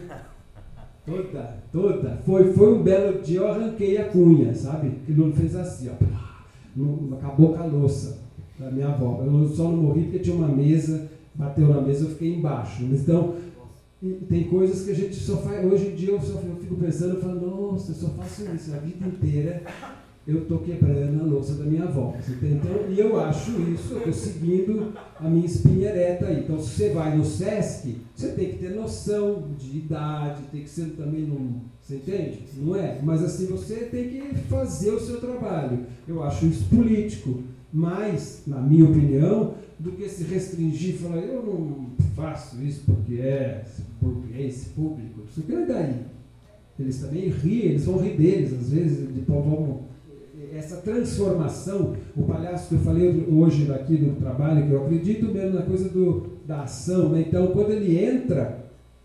Toda, 1.06 1.58
toda. 1.72 2.20
Foi, 2.26 2.52
foi 2.52 2.74
um 2.74 2.82
belo 2.82 3.20
dia, 3.22 3.40
eu 3.40 3.48
arranquei 3.48 3.96
a 3.96 4.04
cunha, 4.04 4.54
sabe? 4.54 4.90
Que 5.06 5.12
não 5.12 5.32
fez 5.32 5.56
assim, 5.56 5.88
ó. 5.88 7.14
acabou 7.16 7.54
com 7.54 7.62
a 7.62 7.66
louça 7.66 8.18
da 8.58 8.70
minha 8.70 8.88
avó. 8.88 9.24
Eu 9.24 9.48
só 9.48 9.64
não 9.64 9.78
morri 9.78 10.02
porque 10.02 10.18
tinha 10.18 10.36
uma 10.36 10.48
mesa, 10.48 11.08
bateu 11.34 11.68
na 11.68 11.80
mesa, 11.80 12.04
eu 12.04 12.10
fiquei 12.10 12.34
embaixo. 12.34 12.84
Então, 12.84 13.34
tem 14.28 14.44
coisas 14.44 14.84
que 14.84 14.90
a 14.90 14.94
gente 14.94 15.14
só 15.14 15.36
faz. 15.38 15.64
Hoje 15.64 15.88
em 15.88 15.94
dia 15.94 16.10
eu, 16.10 16.20
só, 16.20 16.40
eu 16.40 16.56
fico 16.56 16.76
pensando, 16.76 17.14
eu 17.14 17.20
falo, 17.20 17.40
nossa, 17.40 17.92
eu 17.92 17.96
só 17.96 18.08
faço 18.08 18.44
isso 18.54 18.74
a 18.74 18.78
vida 18.78 19.06
inteira 19.06 19.62
eu 20.26 20.42
estou 20.42 20.58
quebrando 20.58 21.22
a 21.22 21.24
louça 21.24 21.54
da 21.54 21.64
minha 21.64 21.84
avó. 21.84 22.14
Então, 22.42 22.90
e 22.90 23.00
eu 23.00 23.18
acho 23.18 23.50
isso, 23.62 23.94
eu 23.94 23.98
estou 23.98 24.12
seguindo 24.12 24.92
a 25.18 25.28
minha 25.28 25.46
espinha 25.46 25.88
ereta 25.88 26.26
aí. 26.26 26.40
Então, 26.40 26.58
se 26.60 26.70
você 26.70 26.90
vai 26.90 27.16
no 27.16 27.24
SESC, 27.24 27.96
você 28.14 28.28
tem 28.28 28.50
que 28.50 28.58
ter 28.58 28.70
noção 28.70 29.48
de 29.58 29.78
idade, 29.78 30.42
tem 30.52 30.62
que 30.62 30.70
ser 30.70 30.90
também 30.90 31.22
num. 31.22 31.60
Você 31.80 31.96
entende? 31.96 32.44
Não 32.56 32.76
é? 32.76 33.00
Mas 33.02 33.24
assim, 33.24 33.46
você 33.46 33.76
tem 33.86 34.08
que 34.08 34.34
fazer 34.48 34.90
o 34.90 35.00
seu 35.00 35.20
trabalho. 35.20 35.86
Eu 36.06 36.22
acho 36.22 36.46
isso 36.46 36.64
político. 36.68 37.42
Mais, 37.72 38.42
na 38.46 38.60
minha 38.60 38.84
opinião, 38.84 39.54
do 39.78 39.92
que 39.92 40.08
se 40.08 40.24
restringir 40.24 40.96
e 40.96 40.98
falar, 40.98 41.18
eu 41.18 41.42
não 41.42 41.86
faço 42.20 42.62
isso 42.62 42.82
porque 42.84 43.20
é 43.20 43.64
burguês, 44.00 44.72
público. 44.74 45.22
Isso 45.28 45.42
que 45.42 45.54
é 45.54 45.66
daí. 45.66 45.94
Eles 46.78 46.98
também 46.98 47.28
riem, 47.28 47.70
eles 47.70 47.84
vão 47.84 47.98
rir 47.98 48.16
deles, 48.16 48.52
às 48.52 48.70
vezes, 48.70 49.14
de 49.14 49.20
vamos 49.20 49.90
essa 50.54 50.76
transformação, 50.78 51.94
o 52.16 52.22
palhaço 52.22 52.68
que 52.68 52.74
eu 52.74 52.80
falei 52.80 53.26
hoje 53.30 53.70
aqui 53.72 53.98
no 53.98 54.16
trabalho, 54.16 54.66
que 54.66 54.72
eu 54.72 54.84
acredito 54.84 55.26
mesmo 55.26 55.54
na 55.54 55.62
coisa 55.62 55.88
do, 55.88 56.26
da 56.46 56.62
ação, 56.62 57.10
né? 57.10 57.24
então 57.26 57.48
quando 57.48 57.70
ele 57.70 57.96
entra, 58.02 58.58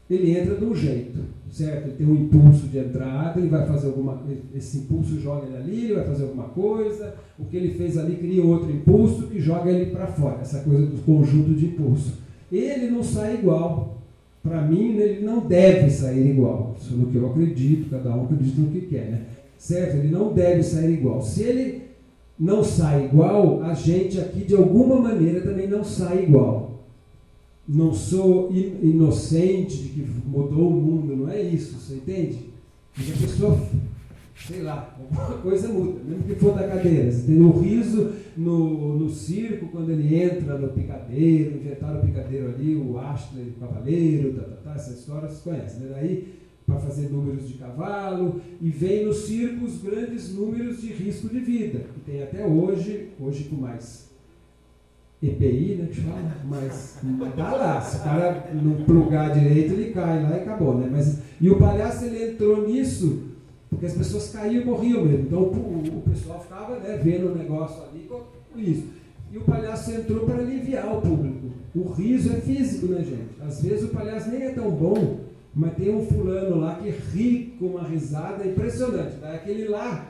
ele 0.10 0.32
entra 0.32 0.56
de 0.56 0.66
um 0.66 0.74
jeito, 0.74 1.20
certo? 1.52 1.88
Ele 1.88 1.96
tem 1.98 2.08
um 2.08 2.16
impulso 2.16 2.68
de 2.68 2.80
entrada, 2.80 3.40
ele 3.40 3.50
vai 3.50 3.68
fazer 3.68 3.88
alguma 3.88 4.24
esse 4.56 4.80
impulso 4.80 5.20
joga 5.20 5.46
ele 5.46 5.58
ali, 5.58 5.86
ele 5.86 5.96
vai 5.96 6.06
fazer 6.06 6.24
alguma 6.24 6.46
coisa, 6.46 7.14
o 7.38 7.46
que 7.46 7.58
ele 7.58 7.74
fez 7.74 7.98
ali 7.98 8.16
cria 8.16 8.44
outro 8.44 8.72
impulso 8.72 9.28
que 9.28 9.40
joga 9.40 9.70
ele 9.70 9.92
para 9.92 10.08
fora, 10.08 10.42
essa 10.42 10.62
coisa 10.62 10.86
do 10.86 11.02
conjunto 11.04 11.54
de 11.54 11.68
impulso. 11.68 12.25
Ele 12.52 12.90
não 12.90 13.04
sai 13.04 13.36
igual. 13.36 14.02
Para 14.44 14.62
mim, 14.62 14.98
ele 14.98 15.26
não 15.26 15.40
deve 15.40 15.90
sair 15.90 16.32
igual. 16.32 16.76
Isso 16.80 16.94
é 16.94 16.98
no 16.98 17.08
que 17.08 17.16
eu 17.18 17.30
acredito, 17.30 17.90
cada 17.90 18.16
um 18.16 18.26
acredita 18.26 18.62
no 18.62 18.70
que 18.70 18.82
quer, 18.82 19.10
né? 19.10 19.22
certo? 19.58 19.98
Ele 19.98 20.10
não 20.10 20.34
deve 20.34 20.64
sair 20.64 20.94
igual. 20.94 21.22
Se 21.22 21.44
ele 21.44 21.82
não 22.38 22.64
sai 22.64 23.06
igual, 23.06 23.64
a 23.64 23.74
gente 23.74 24.20
aqui 24.20 24.44
de 24.44 24.56
alguma 24.56 25.00
maneira 25.00 25.42
também 25.42 25.68
não 25.68 25.84
sai 25.84 26.24
igual. 26.24 26.84
Não 27.68 27.94
sou 27.94 28.52
inocente 28.54 29.78
de 29.78 29.90
que 29.90 30.08
mudou 30.28 30.70
o 30.70 30.82
mundo, 30.82 31.16
não 31.16 31.30
é 31.30 31.42
isso, 31.42 31.80
você 31.80 31.96
entende? 31.96 32.38
Mas 32.96 33.10
a 33.10 33.26
pessoa, 33.26 33.60
sei 34.36 34.62
lá, 34.62 34.96
alguma 35.00 35.42
coisa 35.42 35.68
muda, 35.70 36.02
mesmo 36.04 36.24
que 36.24 36.36
for 36.36 36.54
da 36.54 36.68
cadeira. 36.68 37.12
Você 37.12 37.28
tem 37.28 37.42
o 37.42 37.52
riso 37.60 38.12
no, 38.36 39.00
no 39.00 39.10
circo, 39.10 39.68
quando 39.68 39.92
ele 39.92 40.16
entra 40.16 40.58
no 40.58 40.70
picadeiro, 40.70 41.56
inventaram 41.56 42.00
o 42.00 42.06
picadeiro 42.06 42.50
ali, 42.50 42.76
o 42.76 42.98
astro, 43.00 43.42
o 43.42 43.60
cavaleiro, 43.60 44.34
tá, 44.34 44.44
tá, 44.44 44.56
tá, 44.58 44.76
essa 44.76 44.92
história 44.92 45.30
vocês 45.30 45.42
conhecem, 45.42 45.80
né? 45.82 45.92
Daí 45.96 46.46
para 46.66 46.80
fazer 46.80 47.10
números 47.10 47.48
de 47.48 47.54
cavalo, 47.56 48.42
e 48.60 48.70
vem 48.70 49.06
no 49.06 49.14
circo 49.14 49.66
os 49.66 49.82
grandes 49.82 50.34
números 50.34 50.82
de 50.82 50.88
risco 50.88 51.30
de 51.30 51.40
vida, 51.40 51.86
que 51.94 52.00
tem 52.00 52.24
até 52.24 52.44
hoje, 52.44 53.12
hoje 53.20 53.44
com 53.44 53.56
mais 53.56 54.10
EPI, 55.22 55.76
né, 55.76 55.88
que 55.92 56.02
fala, 56.02 56.36
mas 56.46 57.00
dá 57.36 57.56
lá, 57.56 57.82
se 57.82 57.98
o 57.98 58.04
cara 58.04 58.50
não 58.54 58.84
plugar 58.84 59.32
direito, 59.32 59.74
ele 59.74 59.92
cai 59.92 60.24
lá 60.24 60.32
e 60.32 60.42
acabou, 60.42 60.76
né, 60.76 60.90
mas, 60.92 61.20
e 61.40 61.50
o 61.50 61.60
palhaço, 61.60 62.06
ele 62.06 62.32
entrou 62.32 62.68
nisso, 62.68 63.35
porque 63.76 63.88
as 63.88 63.94
pessoas 63.94 64.30
caíam 64.30 64.62
e 64.62 64.66
morriam 64.66 65.04
mesmo, 65.04 65.26
então 65.26 65.42
o, 65.42 66.04
pessoal 66.10 66.40
ficava, 66.40 66.80
né, 66.80 66.98
vendo 67.04 67.32
o 67.32 67.36
negócio 67.36 67.84
ali 67.84 68.08
com 68.10 68.24
isso, 68.58 68.88
e 69.32 69.38
o 69.38 69.42
palhaço 69.42 69.92
entrou 69.92 70.26
para 70.26 70.40
aliviar 70.40 70.98
o 70.98 71.02
público, 71.02 71.52
o 71.76 71.90
riso 71.92 72.32
é 72.32 72.40
físico, 72.40 72.88
né, 72.88 73.04
gente, 73.04 73.42
às 73.46 73.62
vezes 73.62 73.84
o 73.84 73.90
palhaço 73.90 74.30
nem 74.30 74.44
é 74.44 74.52
tão 74.52 74.72
bom, 74.72 75.20
mas 75.54 75.74
tem 75.76 75.94
um 75.94 76.06
fulano 76.06 76.60
lá 76.60 76.76
que 76.76 76.90
ri 76.90 77.56
com 77.58 77.68
uma 77.68 77.84
risada 77.84 78.46
impressionante. 78.46 79.16
Daí 79.22 79.36
aquele 79.38 79.70
lá 79.70 80.06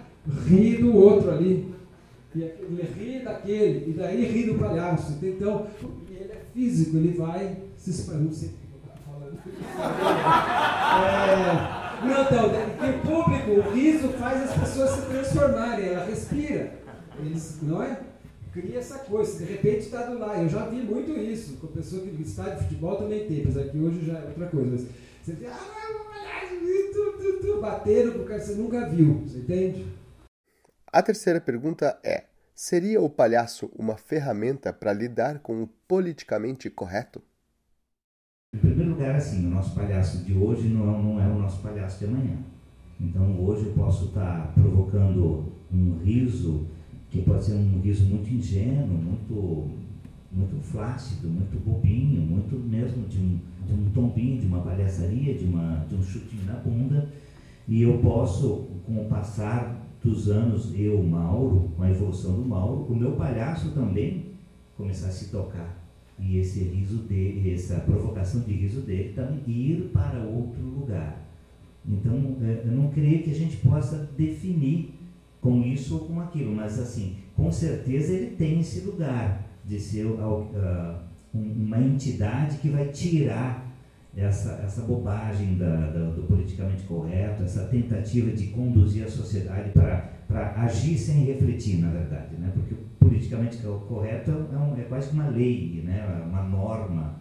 ri 0.47 0.77
do 0.77 0.95
outro 0.95 1.29
ali. 1.29 1.71
E 2.33 2.41
ele 2.41 2.89
ri 2.97 3.23
daquele, 3.23 3.91
e 3.91 3.93
daí 3.93 4.25
ri 4.25 4.51
do 4.51 4.59
palhaço. 4.59 5.17
Então, 5.21 5.67
ele 6.09 6.31
é 6.31 6.41
físico, 6.51 6.97
ele 6.97 7.15
vai 7.15 7.57
se 7.77 7.91
espalhando. 7.91 8.25
Não 8.25 8.31
sei 8.33 8.49
o 8.49 8.51
que 8.51 8.57
eu 8.73 8.79
estou 8.79 8.97
falando. 9.05 9.37
É, 10.95 11.74
não, 12.05 12.21
então, 12.23 12.49
o 12.89 13.01
público, 13.01 13.51
o 13.51 13.73
riso 13.73 14.09
faz 14.13 14.43
as 14.43 14.59
pessoas 14.59 14.91
se 14.91 15.01
transformarem, 15.07 15.89
ela 15.89 16.05
respira. 16.05 16.71
Eles, 17.19 17.59
não 17.61 17.81
é? 17.81 17.99
Cria 18.51 18.79
essa 18.79 18.99
coisa, 18.99 19.37
de 19.37 19.51
repente 19.51 19.79
está 19.79 20.03
do 20.03 20.17
lá. 20.17 20.41
Eu 20.41 20.47
já 20.47 20.65
vi 20.65 20.77
muito 20.77 21.11
isso, 21.11 21.57
com 21.57 21.67
a 21.67 21.71
pessoa 21.71 22.01
que 22.01 22.21
está 22.21 22.49
de 22.49 22.63
futebol 22.63 22.95
também 22.95 23.27
tem, 23.27 23.41
apesar 23.41 23.63
que 23.65 23.77
hoje 23.77 24.05
já 24.05 24.19
é 24.19 24.25
outra 24.27 24.47
coisa. 24.47 24.71
Mas, 24.71 24.87
você 25.23 25.33
vê, 25.33 25.47
ah, 25.47 25.59
tu, 26.93 27.59
bateram 27.59 28.13
porque 28.13 28.39
você 28.39 28.53
nunca 28.53 28.87
viu, 28.87 29.21
você 29.25 29.39
entende? 29.39 29.85
A 30.87 31.01
terceira 31.01 31.41
pergunta 31.41 31.99
é: 32.03 32.25
seria 32.53 33.01
o 33.01 33.09
palhaço 33.09 33.69
uma 33.75 33.97
ferramenta 33.97 34.71
para 34.71 34.93
lidar 34.93 35.39
com 35.39 35.63
o 35.63 35.67
politicamente 35.87 36.69
correto? 36.69 37.21
Em 38.55 38.57
primeiro 38.57 38.91
lugar, 38.91 39.15
assim, 39.15 39.47
o 39.47 39.49
nosso 39.49 39.75
palhaço 39.75 40.23
de 40.23 40.33
hoje 40.33 40.69
não 40.69 40.83
é, 40.83 41.03
não 41.03 41.21
é 41.21 41.27
o 41.27 41.39
nosso 41.39 41.61
palhaço 41.61 41.99
de 41.99 42.05
amanhã. 42.05 42.37
Então, 43.01 43.37
hoje 43.43 43.65
eu 43.65 43.73
posso 43.73 44.05
estar 44.05 44.53
provocando 44.53 45.51
um 45.73 45.97
riso 46.01 46.65
que 47.09 47.21
pode 47.21 47.43
ser 47.43 47.55
um 47.55 47.81
riso 47.81 48.05
muito 48.05 48.33
ingênuo, 48.33 48.97
muito 48.97 49.85
muito 50.31 50.61
flácido, 50.61 51.29
muito 51.29 51.57
bobinho, 51.65 52.21
muito 52.21 52.57
mesmo 52.57 53.07
de 53.07 53.19
um, 53.19 53.39
de 53.65 53.73
um 53.73 53.89
tombinho, 53.91 54.39
de 54.39 54.47
uma 54.47 54.59
palhaçaria, 54.59 55.33
de, 55.33 55.45
uma, 55.45 55.85
de 55.87 55.95
um 55.95 56.03
chutinho 56.03 56.45
na 56.45 56.53
bunda. 56.53 57.09
E 57.67 57.81
eu 57.81 57.99
posso, 57.99 58.67
com 58.85 59.01
o 59.01 59.05
passar 59.05 59.81
dos 60.03 60.29
anos, 60.29 60.73
eu, 60.75 61.01
Mauro, 61.03 61.71
com 61.75 61.83
a 61.83 61.89
evolução 61.89 62.35
do 62.35 62.45
Mauro, 62.45 62.85
o 62.89 62.95
meu 62.95 63.13
palhaço 63.13 63.71
também 63.71 64.33
começar 64.75 65.07
a 65.07 65.11
se 65.11 65.29
tocar. 65.29 65.84
E 66.19 66.37
esse 66.37 66.59
riso 66.63 66.99
dele, 66.99 67.53
essa 67.53 67.75
provocação 67.81 68.41
de 68.41 68.53
riso 68.53 68.81
dele 68.81 69.13
também 69.13 69.41
ir 69.47 69.89
para 69.91 70.19
outro 70.19 70.61
lugar. 70.61 71.25
Então, 71.87 72.37
é, 72.41 72.63
eu 72.65 72.71
não 72.71 72.89
creio 72.89 73.23
que 73.23 73.31
a 73.31 73.35
gente 73.35 73.57
possa 73.57 74.09
definir 74.17 74.95
com 75.41 75.61
isso 75.61 75.95
ou 75.95 75.99
com 76.07 76.19
aquilo, 76.19 76.55
mas 76.55 76.79
assim, 76.79 77.17
com 77.35 77.51
certeza 77.51 78.13
ele 78.13 78.35
tem 78.35 78.61
esse 78.61 78.81
lugar 78.81 79.45
de 79.63 79.79
ser 79.79 80.05
uh, 80.05 80.95
uma 81.33 81.79
entidade 81.79 82.57
que 82.57 82.69
vai 82.69 82.87
tirar 82.87 83.65
essa, 84.17 84.61
essa 84.63 84.81
bobagem 84.81 85.55
da, 85.55 85.87
da, 85.91 86.09
do 86.09 86.23
politicamente 86.23 86.83
correto, 86.83 87.43
essa 87.43 87.65
tentativa 87.65 88.31
de 88.31 88.47
conduzir 88.47 89.03
a 89.03 89.09
sociedade 89.09 89.71
para 89.71 90.53
agir 90.55 90.97
sem 90.97 91.25
refletir, 91.25 91.79
na 91.79 91.91
verdade, 91.91 92.35
né? 92.37 92.51
porque 92.53 92.75
politicamente 93.05 93.57
correto 93.87 94.31
é, 94.31 94.57
um, 94.57 94.77
é 94.79 94.83
quase 94.83 95.11
uma 95.11 95.29
lei, 95.29 95.83
né? 95.85 96.23
uma 96.27 96.41
norma. 96.41 97.15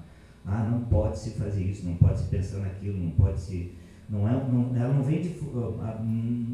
Ah, 0.46 0.68
não 0.70 0.80
pode 0.80 1.18
se 1.18 1.30
fazer 1.30 1.62
isso, 1.62 1.86
não 1.86 1.96
pode 1.96 2.20
se 2.20 2.28
pensar 2.28 2.58
naquilo, 2.58 2.98
não 2.98 3.10
pode 3.10 3.40
se 3.40 3.74
não 4.08 4.28
é, 4.28 4.32
não, 4.32 4.76
ela 4.76 4.92
não 4.92 5.02
vem 5.02 5.22
de, 5.22 5.30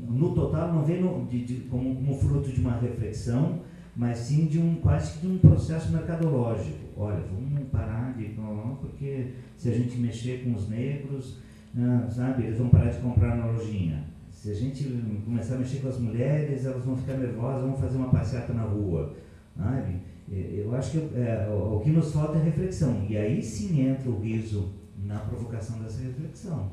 no 0.08 0.32
total 0.32 0.72
não 0.72 0.84
vem 0.84 1.00
no, 1.00 1.26
de, 1.26 1.44
de, 1.44 1.54
como, 1.62 1.96
como, 1.96 2.14
fruto 2.16 2.52
de 2.52 2.60
uma 2.60 2.78
reflexão, 2.78 3.60
mas 3.96 4.18
sim 4.18 4.46
de 4.46 4.60
um 4.60 4.76
quase 4.76 5.18
que 5.18 5.26
de 5.26 5.32
um 5.32 5.38
processo 5.38 5.90
mercadológico. 5.90 6.78
Olha, 6.96 7.20
vamos 7.32 7.68
parar 7.68 8.14
de 8.16 8.36
porque 8.80 9.32
se 9.56 9.68
a 9.68 9.72
gente 9.72 9.98
mexer 9.98 10.44
com 10.44 10.54
os 10.54 10.68
negros, 10.68 11.38
ah, 11.76 12.06
sabe, 12.08 12.44
eles 12.44 12.58
vão 12.58 12.68
parar 12.68 12.90
de 12.90 12.98
comprar 12.98 13.36
na 13.36 13.46
lojinha. 13.46 14.04
Se 14.40 14.50
a 14.52 14.54
gente 14.54 14.84
começar 15.22 15.56
a 15.56 15.58
mexer 15.58 15.80
com 15.80 15.88
as 15.88 15.98
mulheres, 15.98 16.64
elas 16.64 16.82
vão 16.82 16.96
ficar 16.96 17.18
nervosas, 17.18 17.62
vão 17.62 17.76
fazer 17.76 17.98
uma 17.98 18.08
passeata 18.08 18.54
na 18.54 18.62
rua, 18.62 19.14
sabe? 19.54 20.00
Eu 20.32 20.74
acho 20.74 20.92
que 20.92 20.96
é, 21.14 21.46
o 21.50 21.78
que 21.80 21.90
nos 21.90 22.10
falta 22.10 22.38
é 22.38 22.44
reflexão. 22.44 23.04
E 23.06 23.18
aí 23.18 23.42
sim 23.42 23.86
entra 23.86 24.08
o 24.08 24.18
riso 24.18 24.72
na 25.04 25.18
provocação 25.18 25.78
dessa 25.82 26.02
reflexão. 26.02 26.70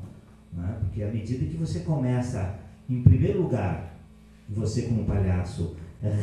Né? 0.50 0.78
Porque 0.80 1.02
à 1.02 1.08
medida 1.08 1.44
que 1.44 1.58
você 1.58 1.80
começa, 1.80 2.58
em 2.88 3.02
primeiro 3.02 3.42
lugar, 3.42 4.00
você 4.48 4.86
como 4.86 5.04
palhaço, 5.04 5.76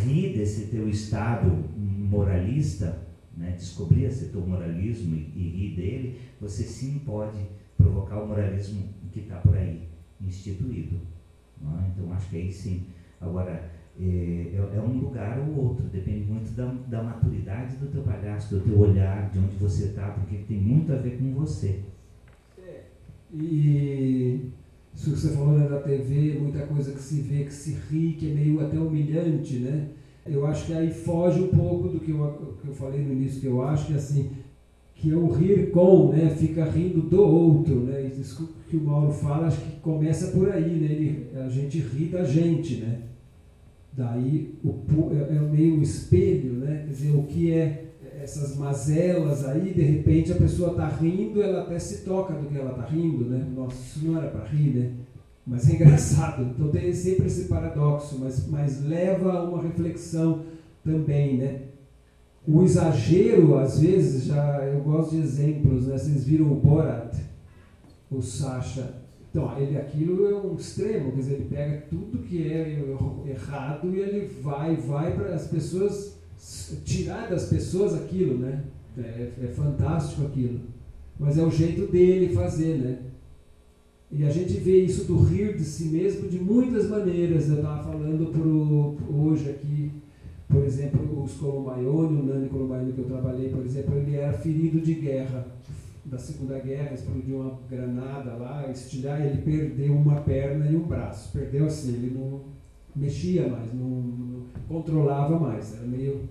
rir 0.04 0.36
desse 0.36 0.66
teu 0.70 0.90
estado 0.90 1.52
moralista, 1.78 3.04
né? 3.38 3.52
descobrir 3.52 4.06
esse 4.06 4.30
teu 4.30 4.42
moralismo 4.42 5.16
e, 5.16 5.32
e 5.36 5.50
rir 5.50 5.76
dele, 5.76 6.22
você 6.42 6.64
sim 6.64 7.04
pode 7.06 7.38
provocar 7.78 8.24
o 8.24 8.28
moralismo 8.30 8.82
que 9.12 9.20
está 9.20 9.36
por 9.36 9.56
aí 9.56 9.88
instituído. 10.20 11.14
Né? 11.62 11.92
Então 11.94 12.12
acho 12.14 12.30
que 12.30 12.38
aí 12.38 12.52
sim. 12.52 12.86
Agora, 13.20 13.72
é, 14.00 14.04
é, 14.04 14.76
é, 14.76 14.82
um 14.82 15.00
lugar 15.00 15.40
ou 15.40 15.68
outro, 15.68 15.86
depende 15.86 16.26
muito 16.26 16.52
da, 16.52 16.66
da 16.88 17.02
maturidade 17.02 17.78
do 17.78 17.88
teu 17.88 18.02
palhaço, 18.04 18.56
do 18.56 18.64
teu 18.64 18.78
olhar, 18.78 19.30
de 19.30 19.40
onde 19.40 19.56
você 19.56 19.86
está, 19.86 20.10
porque 20.10 20.38
tem 20.48 20.58
muito 20.58 20.92
a 20.92 20.98
ver 20.98 21.18
com 21.18 21.32
você. 21.34 21.82
E 23.34 24.52
isso 24.94 25.12
que 25.12 25.20
você 25.20 25.32
falou 25.32 25.58
né, 25.58 25.68
da 25.68 25.82
TV, 25.82 26.38
muita 26.40 26.66
coisa 26.66 26.94
que 26.94 27.02
se 27.02 27.20
vê, 27.22 27.44
que 27.44 27.54
se 27.54 27.74
ri, 27.74 28.14
que 28.14 28.32
é 28.32 28.34
meio 28.34 28.62
até 28.62 28.80
humilhante, 28.80 29.58
né? 29.58 29.90
Eu 30.26 30.46
acho 30.46 30.66
que 30.66 30.74
aí 30.74 30.92
foge 30.92 31.42
um 31.42 31.50
pouco 31.50 31.90
do 31.90 32.00
que 32.00 32.12
eu, 32.12 32.58
que 32.62 32.68
eu 32.68 32.74
falei 32.74 33.04
no 33.04 33.12
início, 33.12 33.42
que 33.42 33.48
eu 33.48 33.62
acho 33.62 33.88
que 33.88 33.94
assim, 33.94 34.32
que 34.96 35.12
é 35.12 35.16
o 35.16 35.28
rir 35.28 35.72
com, 35.72 36.10
né? 36.10 36.30
Fica 36.30 36.66
rindo 36.66 37.02
do 37.02 37.22
outro, 37.22 37.82
né? 37.82 38.02
Isso 38.20 38.56
que 38.70 38.78
o 38.78 38.82
Mauro 38.82 39.12
fala, 39.12 39.48
acho 39.48 39.62
que 39.62 39.80
começa 39.82 40.32
por 40.32 40.50
aí, 40.50 40.80
né? 40.80 40.92
Ele, 40.92 41.28
a 41.36 41.50
gente 41.50 41.80
ri 41.80 42.06
da 42.06 42.24
gente, 42.24 42.78
né? 42.78 43.02
Daí 43.94 44.56
o, 44.64 44.74
é, 45.14 45.36
é 45.36 45.40
meio 45.40 45.76
um 45.76 45.82
espelho, 45.82 46.54
né? 46.54 46.84
Quer 46.86 46.92
dizer, 46.92 47.12
o 47.16 47.24
que 47.24 47.52
é 47.52 47.86
essas 48.22 48.56
mazelas 48.56 49.46
aí, 49.46 49.74
de 49.74 49.82
repente 49.82 50.32
a 50.32 50.36
pessoa 50.36 50.72
está 50.72 50.88
rindo, 50.88 51.42
ela 51.44 51.62
até 51.62 51.78
se 51.78 52.04
toca 52.04 52.34
do 52.34 52.48
que 52.48 52.58
ela 52.58 52.72
está 52.72 52.86
rindo, 52.86 53.26
né? 53.26 53.46
Nossa, 53.56 54.00
era 54.18 54.30
para 54.30 54.46
rir, 54.46 54.76
né? 54.76 54.92
Mas 55.46 55.70
é 55.70 55.74
engraçado. 55.76 56.44
Então 56.44 56.70
tem 56.70 56.92
sempre 56.94 57.28
esse 57.28 57.48
paradoxo, 57.48 58.18
mas, 58.20 58.48
mas 58.48 58.84
leva 58.84 59.34
a 59.34 59.44
uma 59.44 59.62
reflexão 59.62 60.44
também, 60.84 61.38
né? 61.38 61.62
O 62.48 62.64
exagero, 62.64 63.58
às 63.58 63.80
vezes, 63.80 64.26
já 64.26 64.64
eu 64.66 64.82
gosto 64.82 65.12
de 65.12 65.22
exemplos, 65.22 65.88
né? 65.88 65.98
Vocês 65.98 66.24
viram 66.24 66.52
o 66.52 66.56
Borat, 66.56 67.16
o 68.12 68.22
Sasha. 68.22 68.94
Então, 69.30 69.58
ele, 69.58 69.78
aquilo 69.78 70.28
é 70.28 70.36
um 70.36 70.56
extremo, 70.56 71.12
quer 71.12 71.18
dizer, 71.18 71.34
ele 71.34 71.50
pega 71.50 71.86
tudo 71.90 72.20
que 72.20 72.42
é 72.44 72.80
errado 73.28 73.90
e 73.94 74.00
ele 74.00 74.28
vai, 74.42 74.76
vai 74.76 75.14
para 75.14 75.34
as 75.34 75.48
pessoas 75.48 76.16
tirar 76.86 77.30
das 77.30 77.50
pessoas 77.50 77.94
aquilo, 77.94 78.38
né? 78.38 78.64
É, 78.98 79.32
é, 79.44 79.48
fantástico 79.48 80.26
aquilo. 80.26 80.62
Mas 81.20 81.38
é 81.38 81.44
o 81.44 81.52
jeito 81.52 81.92
dele 81.92 82.34
fazer, 82.34 82.78
né? 82.78 83.00
E 84.12 84.24
a 84.24 84.30
gente 84.30 84.54
vê 84.54 84.82
isso 84.84 85.06
do 85.06 85.18
rir 85.18 85.58
de 85.58 85.64
si 85.64 85.86
mesmo 85.86 86.30
de 86.30 86.40
muitas 86.40 86.88
maneiras. 86.88 87.50
Eu 87.50 87.58
estava 87.58 87.84
falando 87.84 88.32
pro, 88.32 88.98
hoje 89.14 89.50
aqui, 89.50 89.92
por 90.48 90.64
exemplo, 90.64 91.24
os 91.24 91.34
Columbaione, 91.34 92.20
o 92.20 92.24
Nani 92.24 92.50
Columbaione 92.50 92.94
que 92.94 93.00
eu 93.00 93.06
trabalhei, 93.06 93.50
por 93.50 93.66
exemplo, 93.66 93.96
ele 93.96 94.16
era 94.16 94.34
ferido 94.34 94.80
de 94.80 94.94
guerra. 94.94 95.46
Da 96.06 96.20
Segunda 96.20 96.60
Guerra, 96.60 96.94
explodiu 96.94 97.40
uma 97.40 97.60
granada 97.68 98.36
lá, 98.36 98.70
estirar, 98.70 99.26
ele 99.26 99.42
perdeu 99.42 99.92
uma 99.92 100.22
perna 100.22 100.70
e 100.70 100.76
um 100.76 100.84
braço. 100.84 101.32
Perdeu 101.34 101.66
assim, 101.66 101.94
ele 101.96 102.16
não 102.16 102.42
mexia 102.96 103.48
mais, 103.48 103.74
não, 103.74 103.90
não 103.90 104.44
controlava 104.68 105.40
mais, 105.40 105.76
era 105.76 105.86
meio 105.86 106.22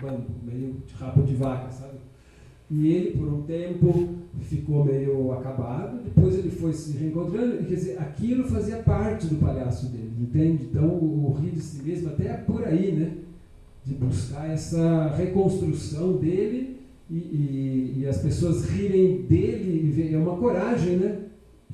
bambu, 0.00 0.34
meio 0.44 0.76
rabo 0.98 1.22
de 1.22 1.34
vaca, 1.34 1.70
sabe? 1.70 1.98
E 2.70 2.88
ele, 2.88 3.18
por 3.18 3.26
um 3.28 3.42
tempo, 3.42 4.16
ficou 4.40 4.84
meio 4.84 5.32
acabado, 5.32 6.02
depois 6.04 6.38
ele 6.38 6.50
foi 6.50 6.72
se 6.72 6.96
reencontrando, 6.96 7.58
quer 7.64 7.74
dizer, 7.74 7.98
aquilo 7.98 8.44
fazia 8.44 8.76
parte 8.78 9.26
do 9.26 9.36
palhaço 9.36 9.86
dele, 9.86 10.12
entende? 10.20 10.64
Então, 10.64 10.88
o 10.88 11.32
rir 11.40 11.50
de 11.50 11.60
si 11.60 11.82
mesmo 11.82 12.08
até 12.08 12.28
é 12.28 12.36
por 12.36 12.64
aí, 12.64 12.92
né? 12.92 13.12
De 13.84 13.94
buscar 13.94 14.48
essa 14.50 15.08
reconstrução 15.16 16.16
dele 16.16 16.76
e, 17.10 17.16
e, 17.16 17.94
e 17.98 18.06
as 18.06 18.18
pessoas 18.18 18.68
rirem 18.70 19.22
dele, 19.22 20.14
é 20.14 20.16
uma 20.16 20.36
coragem, 20.36 20.96
né? 20.96 21.18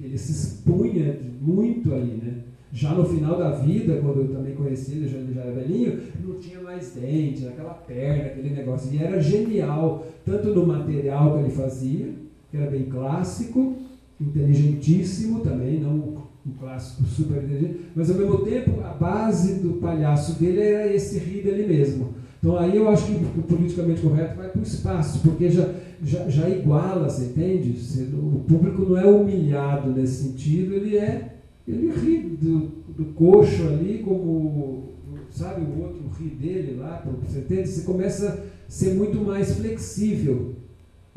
Ele 0.00 0.16
se 0.16 0.32
expunha 0.32 1.18
muito 1.40 1.94
ali, 1.94 2.20
né? 2.22 2.34
Já 2.72 2.92
no 2.92 3.04
final 3.04 3.38
da 3.38 3.50
vida, 3.52 3.98
quando 4.02 4.20
eu 4.20 4.28
também 4.28 4.54
conheci 4.54 4.92
ele, 4.92 5.08
já, 5.08 5.18
já 5.32 5.40
era 5.42 5.52
velhinho, 5.52 6.00
não 6.22 6.38
tinha 6.38 6.60
mais 6.60 6.92
dente, 6.92 7.46
aquela 7.46 7.74
perna, 7.74 8.26
aquele 8.26 8.50
negócio. 8.50 8.92
E 8.92 8.98
era 8.98 9.20
genial, 9.20 10.06
tanto 10.24 10.54
no 10.54 10.66
material 10.66 11.34
que 11.34 11.44
ele 11.44 11.50
fazia, 11.50 12.12
que 12.50 12.56
era 12.56 12.70
bem 12.70 12.84
clássico, 12.84 13.76
inteligentíssimo 14.20 15.40
também, 15.40 15.80
não 15.80 16.17
um 16.46 16.52
clássico 16.52 17.04
super 17.04 17.42
inteligente, 17.42 17.80
mas 17.94 18.10
ao 18.10 18.16
mesmo 18.16 18.38
tempo 18.38 18.80
a 18.82 18.92
base 18.94 19.60
do 19.60 19.74
palhaço 19.74 20.38
dele 20.38 20.60
era 20.60 20.92
esse 20.92 21.18
rir 21.18 21.42
dele 21.42 21.66
mesmo. 21.66 22.14
Então 22.38 22.56
aí 22.56 22.76
eu 22.76 22.88
acho 22.88 23.06
que 23.06 23.38
o 23.38 23.42
politicamente 23.42 24.00
correto 24.00 24.36
vai 24.36 24.48
para 24.48 24.60
o 24.60 24.62
espaço, 24.62 25.20
porque 25.20 25.50
já, 25.50 25.68
já, 26.02 26.28
já 26.28 26.48
iguala, 26.48 27.08
você 27.08 27.26
entende? 27.26 27.76
O 28.14 28.44
público 28.46 28.82
não 28.82 28.96
é 28.96 29.04
humilhado 29.04 29.90
nesse 29.90 30.24
sentido, 30.24 30.74
ele 30.74 30.96
é 30.96 31.34
ele 31.68 31.92
ri 31.92 32.18
do, 32.40 32.60
do 32.96 33.04
coxo 33.14 33.68
ali, 33.68 34.02
como, 34.02 34.94
sabe, 35.30 35.60
o 35.60 35.82
outro 35.82 36.08
ri 36.18 36.30
dele 36.30 36.78
lá, 36.78 37.04
você 37.22 37.40
entende? 37.40 37.68
Você 37.68 37.82
começa 37.82 38.28
a 38.28 38.70
ser 38.70 38.94
muito 38.94 39.20
mais 39.20 39.52
flexível. 39.54 40.54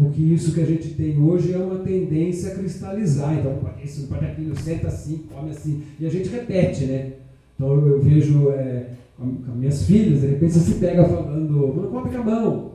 Porque 0.01 0.19
isso 0.19 0.51
que 0.55 0.61
a 0.61 0.65
gente 0.65 0.95
tem 0.95 1.21
hoje 1.21 1.53
é 1.53 1.57
uma 1.59 1.77
tendência 1.77 2.51
a 2.51 2.55
cristalizar. 2.55 3.37
Então, 3.37 3.55
pode 3.57 3.85
isso, 3.85 4.07
pode 4.07 4.25
aquilo, 4.25 4.59
senta 4.59 4.87
assim, 4.87 5.25
come 5.31 5.51
assim. 5.51 5.83
E 5.99 6.07
a 6.07 6.09
gente 6.09 6.27
repete, 6.27 6.85
né? 6.85 7.13
Então, 7.53 7.71
eu, 7.87 8.01
vejo 8.01 8.49
é, 8.49 8.93
com, 9.15 9.25
minhas 9.55 9.85
filhas, 9.85 10.21
de 10.21 10.27
repente 10.27 10.53
você 10.53 10.71
se 10.71 10.79
pega 10.79 11.05
falando, 11.05 11.75
não 11.75 11.91
come 11.91 12.09
com 12.09 12.17
a 12.17 12.23
mão. 12.23 12.71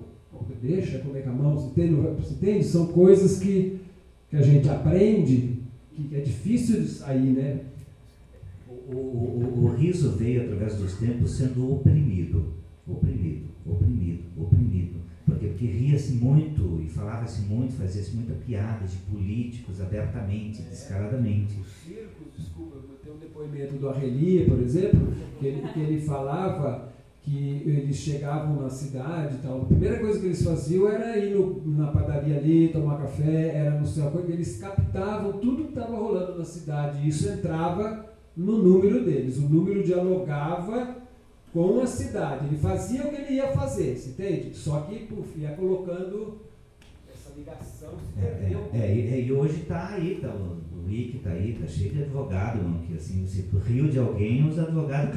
Deixa 0.63 1.01
comer 1.01 1.25
com 1.25 1.31
a 1.31 1.33
mão, 1.33 1.57
você 1.57 1.67
entende? 1.67 1.95
Você 1.95 2.35
entende? 2.35 2.65
São 2.65 2.87
coisas 2.87 3.41
que, 3.41 3.81
que 4.31 4.37
a 4.37 4.43
gente 4.43 4.69
aprende 4.69 5.57
que 5.97 6.15
é 6.15 6.21
difícil 6.21 6.81
de 6.83 6.89
sair, 6.89 7.33
né? 7.33 7.59
O, 8.89 8.95
o, 8.95 9.65
o, 9.65 9.75
riso 9.75 10.13
veio 10.13 10.43
através 10.43 10.77
dos 10.77 10.95
tempos 10.95 11.33
sendo 11.33 11.73
oprimido, 11.73 12.53
oprimido, 12.87 13.47
oprimido, 13.67 14.23
oprimido. 14.39 15.06
Porque, 15.27 15.49
porque 15.49 15.67
ria-se 15.67 16.13
muito 16.13 16.81
e 16.81 16.89
falava-se 16.89 17.43
muito, 17.43 17.75
fazia-se 17.75 18.15
muita 18.15 18.33
piada 18.35 18.87
de 18.87 18.97
políticos 19.11 19.81
abertamente, 19.81 20.63
é. 20.63 20.71
descaradamente. 20.71 21.61
Os 21.61 21.67
circos, 21.85 22.29
desculpa, 22.39 22.77
tem 23.03 23.13
um 23.13 23.19
depoimento 23.19 23.75
do 23.75 23.89
Arrelia, 23.89 24.47
por 24.47 24.61
exemplo, 24.61 25.13
que 25.39 25.47
ele, 25.47 25.69
que 25.69 25.81
ele 25.81 26.01
falava 26.01 26.93
que 27.27 27.63
eles 27.67 27.97
chegavam 27.97 28.63
na 28.63 28.71
cidade 28.71 29.35
e 29.35 29.39
tal. 29.39 29.63
A 29.63 29.65
primeira 29.65 29.99
coisa 29.99 30.21
que 30.21 30.27
eles 30.27 30.45
faziam 30.45 30.89
era 30.89 31.19
ir 31.19 31.35
no, 31.35 31.61
na 31.77 31.89
padaria 31.89 32.37
ali, 32.37 32.69
tomar 32.69 32.99
café, 32.99 33.49
era 33.49 33.73
no 33.73 33.85
céu, 33.85 34.13
eles 34.29 34.59
captavam 34.59 35.33
tudo 35.33 35.65
que 35.65 35.71
estava 35.71 35.97
rolando 35.97 36.39
na 36.39 36.45
cidade. 36.45 37.05
E 37.05 37.09
isso 37.09 37.29
entrava 37.29 38.07
no 38.37 38.63
número 38.63 39.05
deles. 39.05 39.39
O 39.39 39.49
número 39.49 39.83
dialogava 39.83 40.96
com 41.57 41.81
a 41.81 41.87
cidade. 41.87 42.49
Ele 42.49 42.59
fazia 42.59 43.03
o 43.03 43.09
que 43.09 43.17
ele 43.17 43.35
ia 43.37 43.49
fazer, 43.49 43.97
você 43.97 44.11
entende? 44.11 44.55
Só 44.55 44.81
que 44.83 45.07
puf, 45.07 45.41
ia 45.41 45.53
colocando 45.53 46.43
essa 47.11 47.33
ligação, 47.35 47.93
se 47.99 48.21
perdeu. 48.21 48.69
É, 48.75 48.79
é, 48.79 48.91
é, 48.91 49.21
e 49.23 49.33
hoje 49.33 49.63
está 49.63 49.95
aí, 49.95 50.19
tá, 50.21 50.29
o, 50.29 50.61
o 50.77 50.87
Rick 50.87 51.17
está 51.17 51.31
aí, 51.31 51.53
está 51.53 51.67
cheio 51.67 51.95
de 51.95 52.03
advogado, 52.03 52.59
que 52.87 52.95
assim, 52.95 53.27
se 53.27 53.45
tu 53.45 53.57
riu 53.57 53.89
de 53.89 53.99
alguém, 53.99 54.47
os 54.47 54.59
advogados 54.59 55.17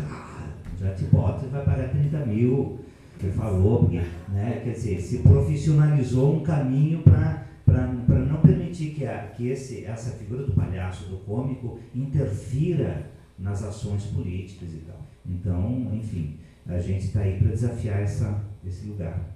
já 0.80 0.96
te 0.96 1.04
bota 1.06 1.46
e 1.46 1.50
vai 1.50 1.66
pagar 1.66 1.90
30 1.90 2.26
mil. 2.26 2.80
Ele 3.22 3.34
falou, 3.34 3.80
porque, 3.80 4.02
né, 4.30 4.62
quer 4.64 4.72
dizer, 4.72 5.02
se 5.02 5.18
profissionalizou 5.18 6.38
um 6.38 6.40
caminho 6.42 7.04
para 7.04 7.46
não 7.68 8.40
permitir 8.42 8.92
que, 8.92 9.06
a, 9.06 9.24
que 9.36 9.50
esse, 9.50 9.84
essa 9.84 10.12
figura 10.12 10.44
do 10.44 10.54
palhaço, 10.54 11.10
do 11.10 11.18
cômico, 11.18 11.82
interfira 11.94 13.12
nas 13.38 13.62
ações 13.62 14.06
políticas 14.06 14.74
e 14.74 14.78
tal. 14.78 15.10
Então, 15.30 15.89
enfim, 15.93 16.38
a 16.65 16.80
gente 16.80 17.05
está 17.05 17.21
aí 17.21 17.38
para 17.38 17.51
desafiar 17.51 18.01
essa, 18.01 18.43
esse 18.65 18.88
lugar. 18.88 19.36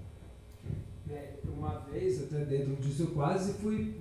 É, 1.09 1.33
uma 1.57 1.85
vez, 1.91 2.23
até 2.23 2.43
dentro 2.45 2.75
disso, 2.75 3.03
eu 3.03 3.07
quase 3.07 3.53
fui 3.53 3.93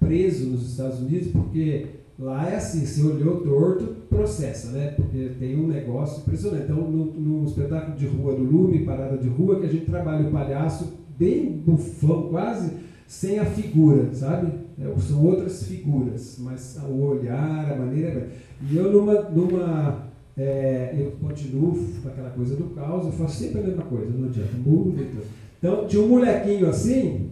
preso 0.00 0.48
nos 0.48 0.70
Estados 0.70 1.00
Unidos, 1.00 1.28
porque 1.28 1.86
lá 2.18 2.48
é 2.48 2.56
assim, 2.56 2.86
se 2.86 3.02
olhou 3.02 3.42
torto, 3.42 3.96
processa, 4.08 4.70
né? 4.70 4.92
Porque 4.96 5.32
tem 5.38 5.58
um 5.58 5.66
negócio 5.66 6.20
impressionante. 6.22 6.64
Então, 6.64 6.90
no, 6.90 7.12
no 7.12 7.44
espetáculo 7.44 7.96
de 7.96 8.06
rua 8.06 8.34
do 8.34 8.42
Lume, 8.42 8.84
Parada 8.84 9.18
de 9.18 9.28
Rua, 9.28 9.60
que 9.60 9.66
a 9.66 9.70
gente 9.70 9.86
trabalha 9.86 10.26
o 10.26 10.32
palhaço 10.32 10.98
bem 11.18 11.52
bufão, 11.52 12.28
quase 12.28 12.72
sem 13.06 13.38
a 13.38 13.44
figura, 13.44 14.12
sabe? 14.14 14.52
É, 14.78 15.00
são 15.00 15.24
outras 15.24 15.64
figuras, 15.64 16.36
mas 16.40 16.78
o 16.88 17.00
olhar, 17.00 17.72
a 17.72 17.76
maneira. 17.76 18.28
E 18.70 18.76
eu, 18.76 18.92
numa. 18.92 19.22
numa 19.30 20.07
é, 20.38 20.94
eu 20.96 21.12
continuo 21.20 21.72
com 22.02 22.08
aquela 22.08 22.30
coisa 22.30 22.56
do 22.56 22.70
caos, 22.74 23.06
eu 23.06 23.12
faço 23.12 23.36
sempre 23.36 23.60
a 23.60 23.64
mesma 23.64 23.82
coisa, 23.82 24.10
não 24.16 24.28
adianta, 24.28 24.56
muda 24.56 25.02
e 25.02 25.18
Então, 25.58 25.86
tinha 25.86 26.02
um 26.02 26.08
molequinho 26.08 26.68
assim, 26.68 27.30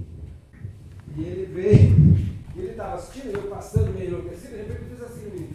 e 1.16 1.22
ele 1.22 1.46
veio 1.46 2.16
ele 2.58 2.70
estava 2.70 2.94
assistindo, 2.94 3.34
eu 3.34 3.42
passando 3.42 3.92
meio 3.92 4.08
enlouquecido, 4.08 4.50
de 4.50 4.62
repente 4.62 4.80
eu 4.82 4.96
fiz 4.96 5.04
assim, 5.04 5.30
menino. 5.30 5.54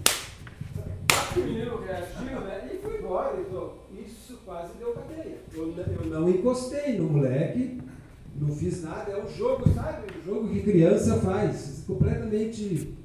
O 1.36 1.40
menino 1.40 1.82
reagiu, 1.82 2.42
né? 2.42 2.70
E 2.74 2.78
foi 2.78 3.00
embora. 3.00 3.40
Então, 3.40 3.74
isso 4.06 4.40
quase 4.46 4.74
deu 4.78 4.94
cadeia. 4.94 5.38
Eu, 5.54 5.74
eu 5.76 6.10
não 6.10 6.30
encostei 6.30 6.98
no 6.98 7.10
moleque, 7.10 7.82
não 8.36 8.50
fiz 8.56 8.84
nada. 8.84 9.12
É 9.12 9.24
um 9.24 9.30
jogo, 9.30 9.68
sabe? 9.74 10.08
Um 10.20 10.26
jogo 10.26 10.50
que 10.50 10.62
criança 10.62 11.18
faz. 11.20 11.84
Completamente. 11.88 12.96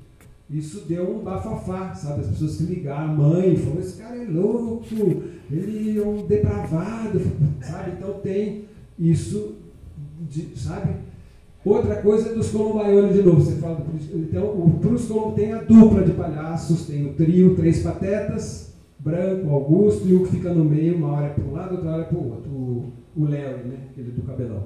Isso 0.48 0.84
deu 0.86 1.16
um 1.16 1.24
bafafá, 1.24 1.92
sabe? 1.94 2.20
As 2.20 2.28
pessoas 2.28 2.52
se 2.52 2.64
ligaram, 2.64 3.10
a 3.10 3.14
mãe 3.14 3.56
falou: 3.56 3.80
esse 3.80 4.00
cara 4.00 4.16
é 4.16 4.26
louco, 4.26 4.84
ele 5.50 5.98
é 5.98 6.06
um 6.06 6.24
depravado, 6.24 7.20
sabe? 7.60 7.92
Então 7.96 8.20
tem 8.20 8.64
isso, 8.98 9.56
de, 10.20 10.56
sabe? 10.56 10.94
Outra 11.64 11.96
coisa 11.96 12.30
é 12.30 12.34
dos 12.34 12.50
Colombaioli 12.50 13.12
de 13.12 13.22
novo. 13.22 13.40
Você 13.40 13.56
fala, 13.56 13.84
então, 14.14 14.44
o 14.44 14.78
Cruz 14.80 15.06
Colombo 15.06 15.34
tem 15.34 15.52
a 15.52 15.62
dupla 15.62 16.04
de 16.04 16.12
palhaços, 16.12 16.86
tem 16.86 17.04
o 17.04 17.14
trio, 17.14 17.56
três 17.56 17.82
patetas, 17.82 18.72
Branco, 19.00 19.50
Augusto, 19.50 20.06
e 20.06 20.14
o 20.14 20.22
que 20.24 20.36
fica 20.36 20.54
no 20.54 20.64
meio, 20.64 20.96
uma 20.96 21.12
hora 21.12 21.30
para 21.30 21.44
um 21.44 21.52
lado, 21.52 21.74
outra 21.74 21.90
hora 21.90 22.04
para 22.04 22.16
o 22.16 22.30
outro, 22.30 22.50
o, 22.52 22.92
o 23.16 23.24
Larry, 23.24 23.68
né? 23.68 23.78
aquele 23.90 24.12
do 24.12 24.22
cabelão. 24.22 24.62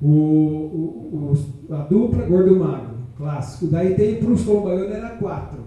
O, 0.00 0.08
o, 0.08 1.34
o, 1.70 1.74
a 1.74 1.78
dupla, 1.84 2.26
gordo 2.26 2.54
e 2.54 2.58
magro, 2.58 2.95
clássico. 3.16 3.66
Daí 3.66 3.94
tem 3.94 4.16
para 4.16 4.30
os 4.30 4.42
Colombaioli 4.42 4.92
era 4.92 5.10
quatro. 5.10 5.60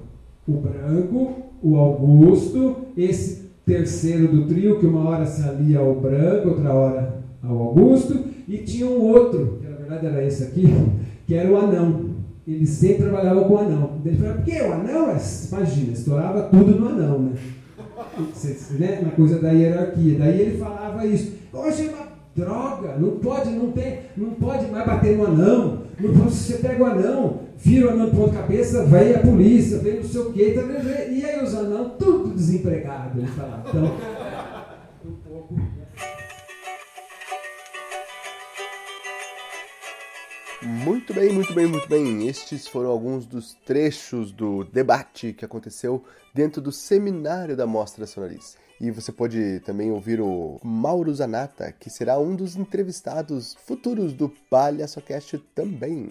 O 0.47 0.53
Branco, 0.53 1.35
o 1.61 1.75
Augusto, 1.77 2.75
esse 2.97 3.49
terceiro 3.65 4.27
do 4.27 4.47
trio, 4.47 4.79
que 4.79 4.85
uma 4.85 5.07
hora 5.09 5.25
se 5.25 5.47
alia 5.47 5.79
ao 5.79 5.95
Branco, 5.95 6.49
outra 6.49 6.73
hora 6.73 7.23
ao 7.43 7.57
Augusto, 7.57 8.25
e 8.47 8.57
tinha 8.59 8.87
um 8.87 9.01
outro, 9.01 9.59
verdade 9.89 10.05
era 10.05 10.25
esse 10.25 10.43
aqui, 10.43 10.67
que 11.25 11.33
era 11.33 11.51
o 11.51 11.57
anão. 11.57 12.09
Ele 12.47 12.65
sempre 12.65 13.03
trabalhava 13.03 13.43
com 13.43 13.53
o 13.53 13.57
anão. 13.57 13.91
Ele 14.03 14.17
falava, 14.17 14.37
porque 14.37 14.61
o 14.61 14.73
anão, 14.73 15.09
é, 15.09 15.17
imagina, 15.51 15.93
estourava 15.93 16.43
tudo 16.43 16.79
no 16.79 16.89
anão, 16.89 17.19
né? 17.19 17.31
né? 18.79 19.01
Na 19.03 19.11
coisa 19.11 19.39
da 19.39 19.51
hierarquia. 19.51 20.17
Daí 20.17 20.41
ele 20.41 20.57
falava 20.57 21.05
isso. 21.05 21.33
Hoje 21.53 21.87
é 21.87 21.89
uma 21.89 22.07
droga, 22.35 22.97
não 22.97 23.17
pode, 23.17 23.51
não 23.51 23.71
tem, 23.71 23.99
não 24.17 24.31
pode 24.31 24.65
mais 24.71 24.85
bater 24.85 25.17
no 25.17 25.27
anão. 25.27 25.78
Não 25.99 26.13
pode, 26.13 26.31
você 26.31 26.57
pega 26.59 26.81
o 26.81 26.85
anão, 26.85 27.41
vira 27.57 27.87
o 27.87 27.89
anão 27.89 28.09
de 28.09 28.15
ponta 28.15 28.35
cabeça, 28.35 28.85
vem 28.85 29.15
a 29.15 29.19
polícia, 29.19 29.79
vem 29.79 29.97
não 29.97 30.03
sei 30.03 30.21
o 30.21 30.31
quê, 30.31 30.51
tá, 30.51 30.61
e 31.11 31.25
aí 31.25 31.43
os 31.43 31.53
anão 31.53 31.89
tudo 31.99 32.33
desempregado, 32.33 33.19
ele 33.19 33.27
falava. 33.27 33.67
Então. 33.67 33.97
Muito 40.61 41.13
bem, 41.13 41.33
muito 41.33 41.53
bem, 41.53 41.67
muito 41.67 41.89
bem. 41.89 42.27
Estes 42.27 42.67
foram 42.67 42.89
alguns 42.89 43.25
dos 43.25 43.53
trechos 43.65 44.31
do 44.31 44.63
debate 44.63 45.33
que 45.33 45.43
aconteceu 45.43 46.03
dentro 46.33 46.61
do 46.61 46.71
seminário 46.71 47.57
da 47.57 47.65
Mostra 47.65 48.05
Sonoris. 48.05 48.57
E 48.79 48.91
você 48.91 49.11
pode 49.11 49.59
também 49.61 49.91
ouvir 49.91 50.21
o 50.21 50.59
Mauro 50.63 51.13
Zanata, 51.13 51.71
que 51.71 51.89
será 51.89 52.17
um 52.17 52.35
dos 52.35 52.55
entrevistados 52.55 53.55
futuros 53.65 54.13
do 54.13 54.29
PalhaçoCast 54.49 55.37
também. 55.53 56.09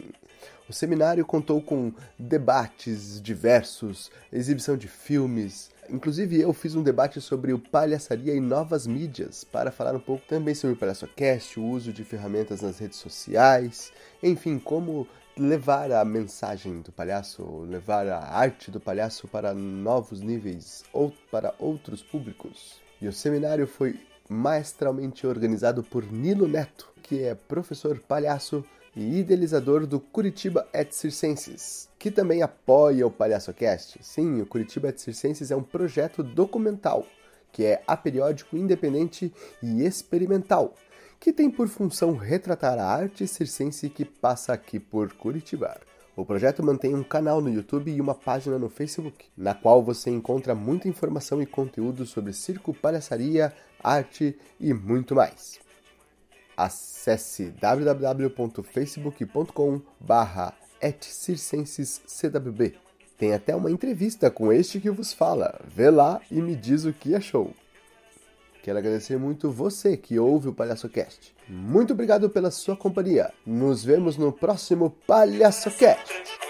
O 0.69 0.73
seminário 0.73 1.25
contou 1.25 1.63
com 1.63 1.93
debates 2.19 3.23
diversos, 3.23 4.11
exibição 4.31 4.77
de 4.77 4.87
filmes, 4.87 5.71
Inclusive, 5.91 6.39
eu 6.39 6.53
fiz 6.53 6.75
um 6.75 6.83
debate 6.83 7.19
sobre 7.19 7.51
o 7.51 7.59
palhaçaria 7.59 8.35
e 8.35 8.41
novas 8.41 8.87
mídias, 8.87 9.43
para 9.43 9.71
falar 9.71 9.95
um 9.95 10.01
pouco 10.01 10.23
também 10.27 10.55
sobre 10.55 10.77
o 10.77 10.79
PalhaçoCast, 10.79 11.59
o 11.59 11.65
uso 11.65 11.95
de 11.95 12.05
ferramentas 12.05 12.61
nas 12.61 12.79
redes 12.79 12.99
sociais, 12.99 13.91
enfim, 14.23 14.59
como 14.59 15.09
levar 15.39 15.93
a 15.93 16.05
mensagem 16.05 16.81
do 16.81 16.91
palhaço, 16.91 17.61
levar 17.61 18.07
a 18.09 18.19
arte 18.19 18.71
do 18.71 18.81
palhaço 18.81 19.29
para 19.29 19.55
novos 19.55 20.21
níveis 20.21 20.85
ou 20.93 21.13
para 21.31 21.55
outros 21.59 22.03
públicos. 22.03 22.81
E 23.01 23.07
o 23.07 23.13
seminário 23.13 23.67
foi 23.67 24.01
maestralmente 24.29 25.27
organizado 25.27 25.83
por 25.83 26.05
Nilo 26.11 26.49
Neto, 26.49 26.93
que 27.03 27.23
é 27.23 27.35
professor 27.35 28.01
palhaço 28.01 28.65
e 28.97 29.21
idealizador 29.21 29.87
do 29.87 30.01
Curitiba 30.01 30.67
et 30.73 30.93
Circenses, 30.93 31.89
que 31.99 32.11
também 32.11 32.43
apoia 32.43 33.07
o 33.07 33.11
PalhaçoCast. 33.11 34.01
Sim, 34.03 34.41
o 34.41 34.47
Curitiba 34.47 34.89
et 34.89 34.99
Circenses 34.99 35.51
é 35.53 35.57
um 35.57 35.63
projeto 35.63 36.23
documental, 36.23 37.07
que 37.53 37.65
é 37.65 37.83
aperiódico, 37.87 38.57
independente 38.57 39.33
e 39.63 39.85
experimental, 39.85 40.75
que 41.21 41.33
tem 41.33 41.51
por 41.51 41.69
função 41.69 42.17
retratar 42.17 42.79
a 42.79 42.85
arte 42.85 43.27
circense 43.27 43.89
que 43.89 44.05
passa 44.05 44.53
aqui 44.53 44.79
por 44.79 45.13
Curitiba. 45.13 45.81
O 46.17 46.25
projeto 46.25 46.63
mantém 46.63 46.95
um 46.95 47.05
canal 47.05 47.41
no 47.41 47.49
YouTube 47.49 47.91
e 47.91 48.01
uma 48.01 48.15
página 48.15 48.59
no 48.59 48.69
Facebook, 48.69 49.27
na 49.37 49.55
qual 49.55 49.83
você 49.83 50.11
encontra 50.11 50.55
muita 50.55 50.89
informação 50.89 51.41
e 51.41 51.47
conteúdo 51.47 52.05
sobre 52.07 52.33
circo, 52.33 52.75
palhaçaria, 52.75 53.53
arte 53.83 54.37
e 54.59 54.75
muito 54.75 55.15
mais 55.15 55.61
acesse 56.59 57.55
www.facebook.com 57.61 59.81
barra 60.01 60.53
Tem 63.17 63.33
até 63.33 63.55
uma 63.55 63.71
entrevista 63.71 64.29
com 64.29 64.53
este 64.53 64.81
que 64.81 64.91
vos 64.91 65.13
fala. 65.13 65.61
Vê 65.69 65.89
lá 65.89 66.21
e 66.31 66.43
me 66.43 66.57
diz 66.57 66.85
o 66.85 66.93
que 66.93 67.15
achou. 67.15 67.55
Quero 68.69 68.81
agradecer 68.81 69.17
muito 69.17 69.51
você 69.51 69.97
que 69.97 70.19
ouve 70.19 70.49
o 70.49 70.53
PalhaçoCast. 70.53 71.35
Muito 71.49 71.95
obrigado 71.95 72.29
pela 72.29 72.51
sua 72.51 72.77
companhia. 72.77 73.33
Nos 73.47 73.83
vemos 73.83 74.19
no 74.19 74.31
próximo 74.31 74.95
PalhaçoCast. 75.07 76.48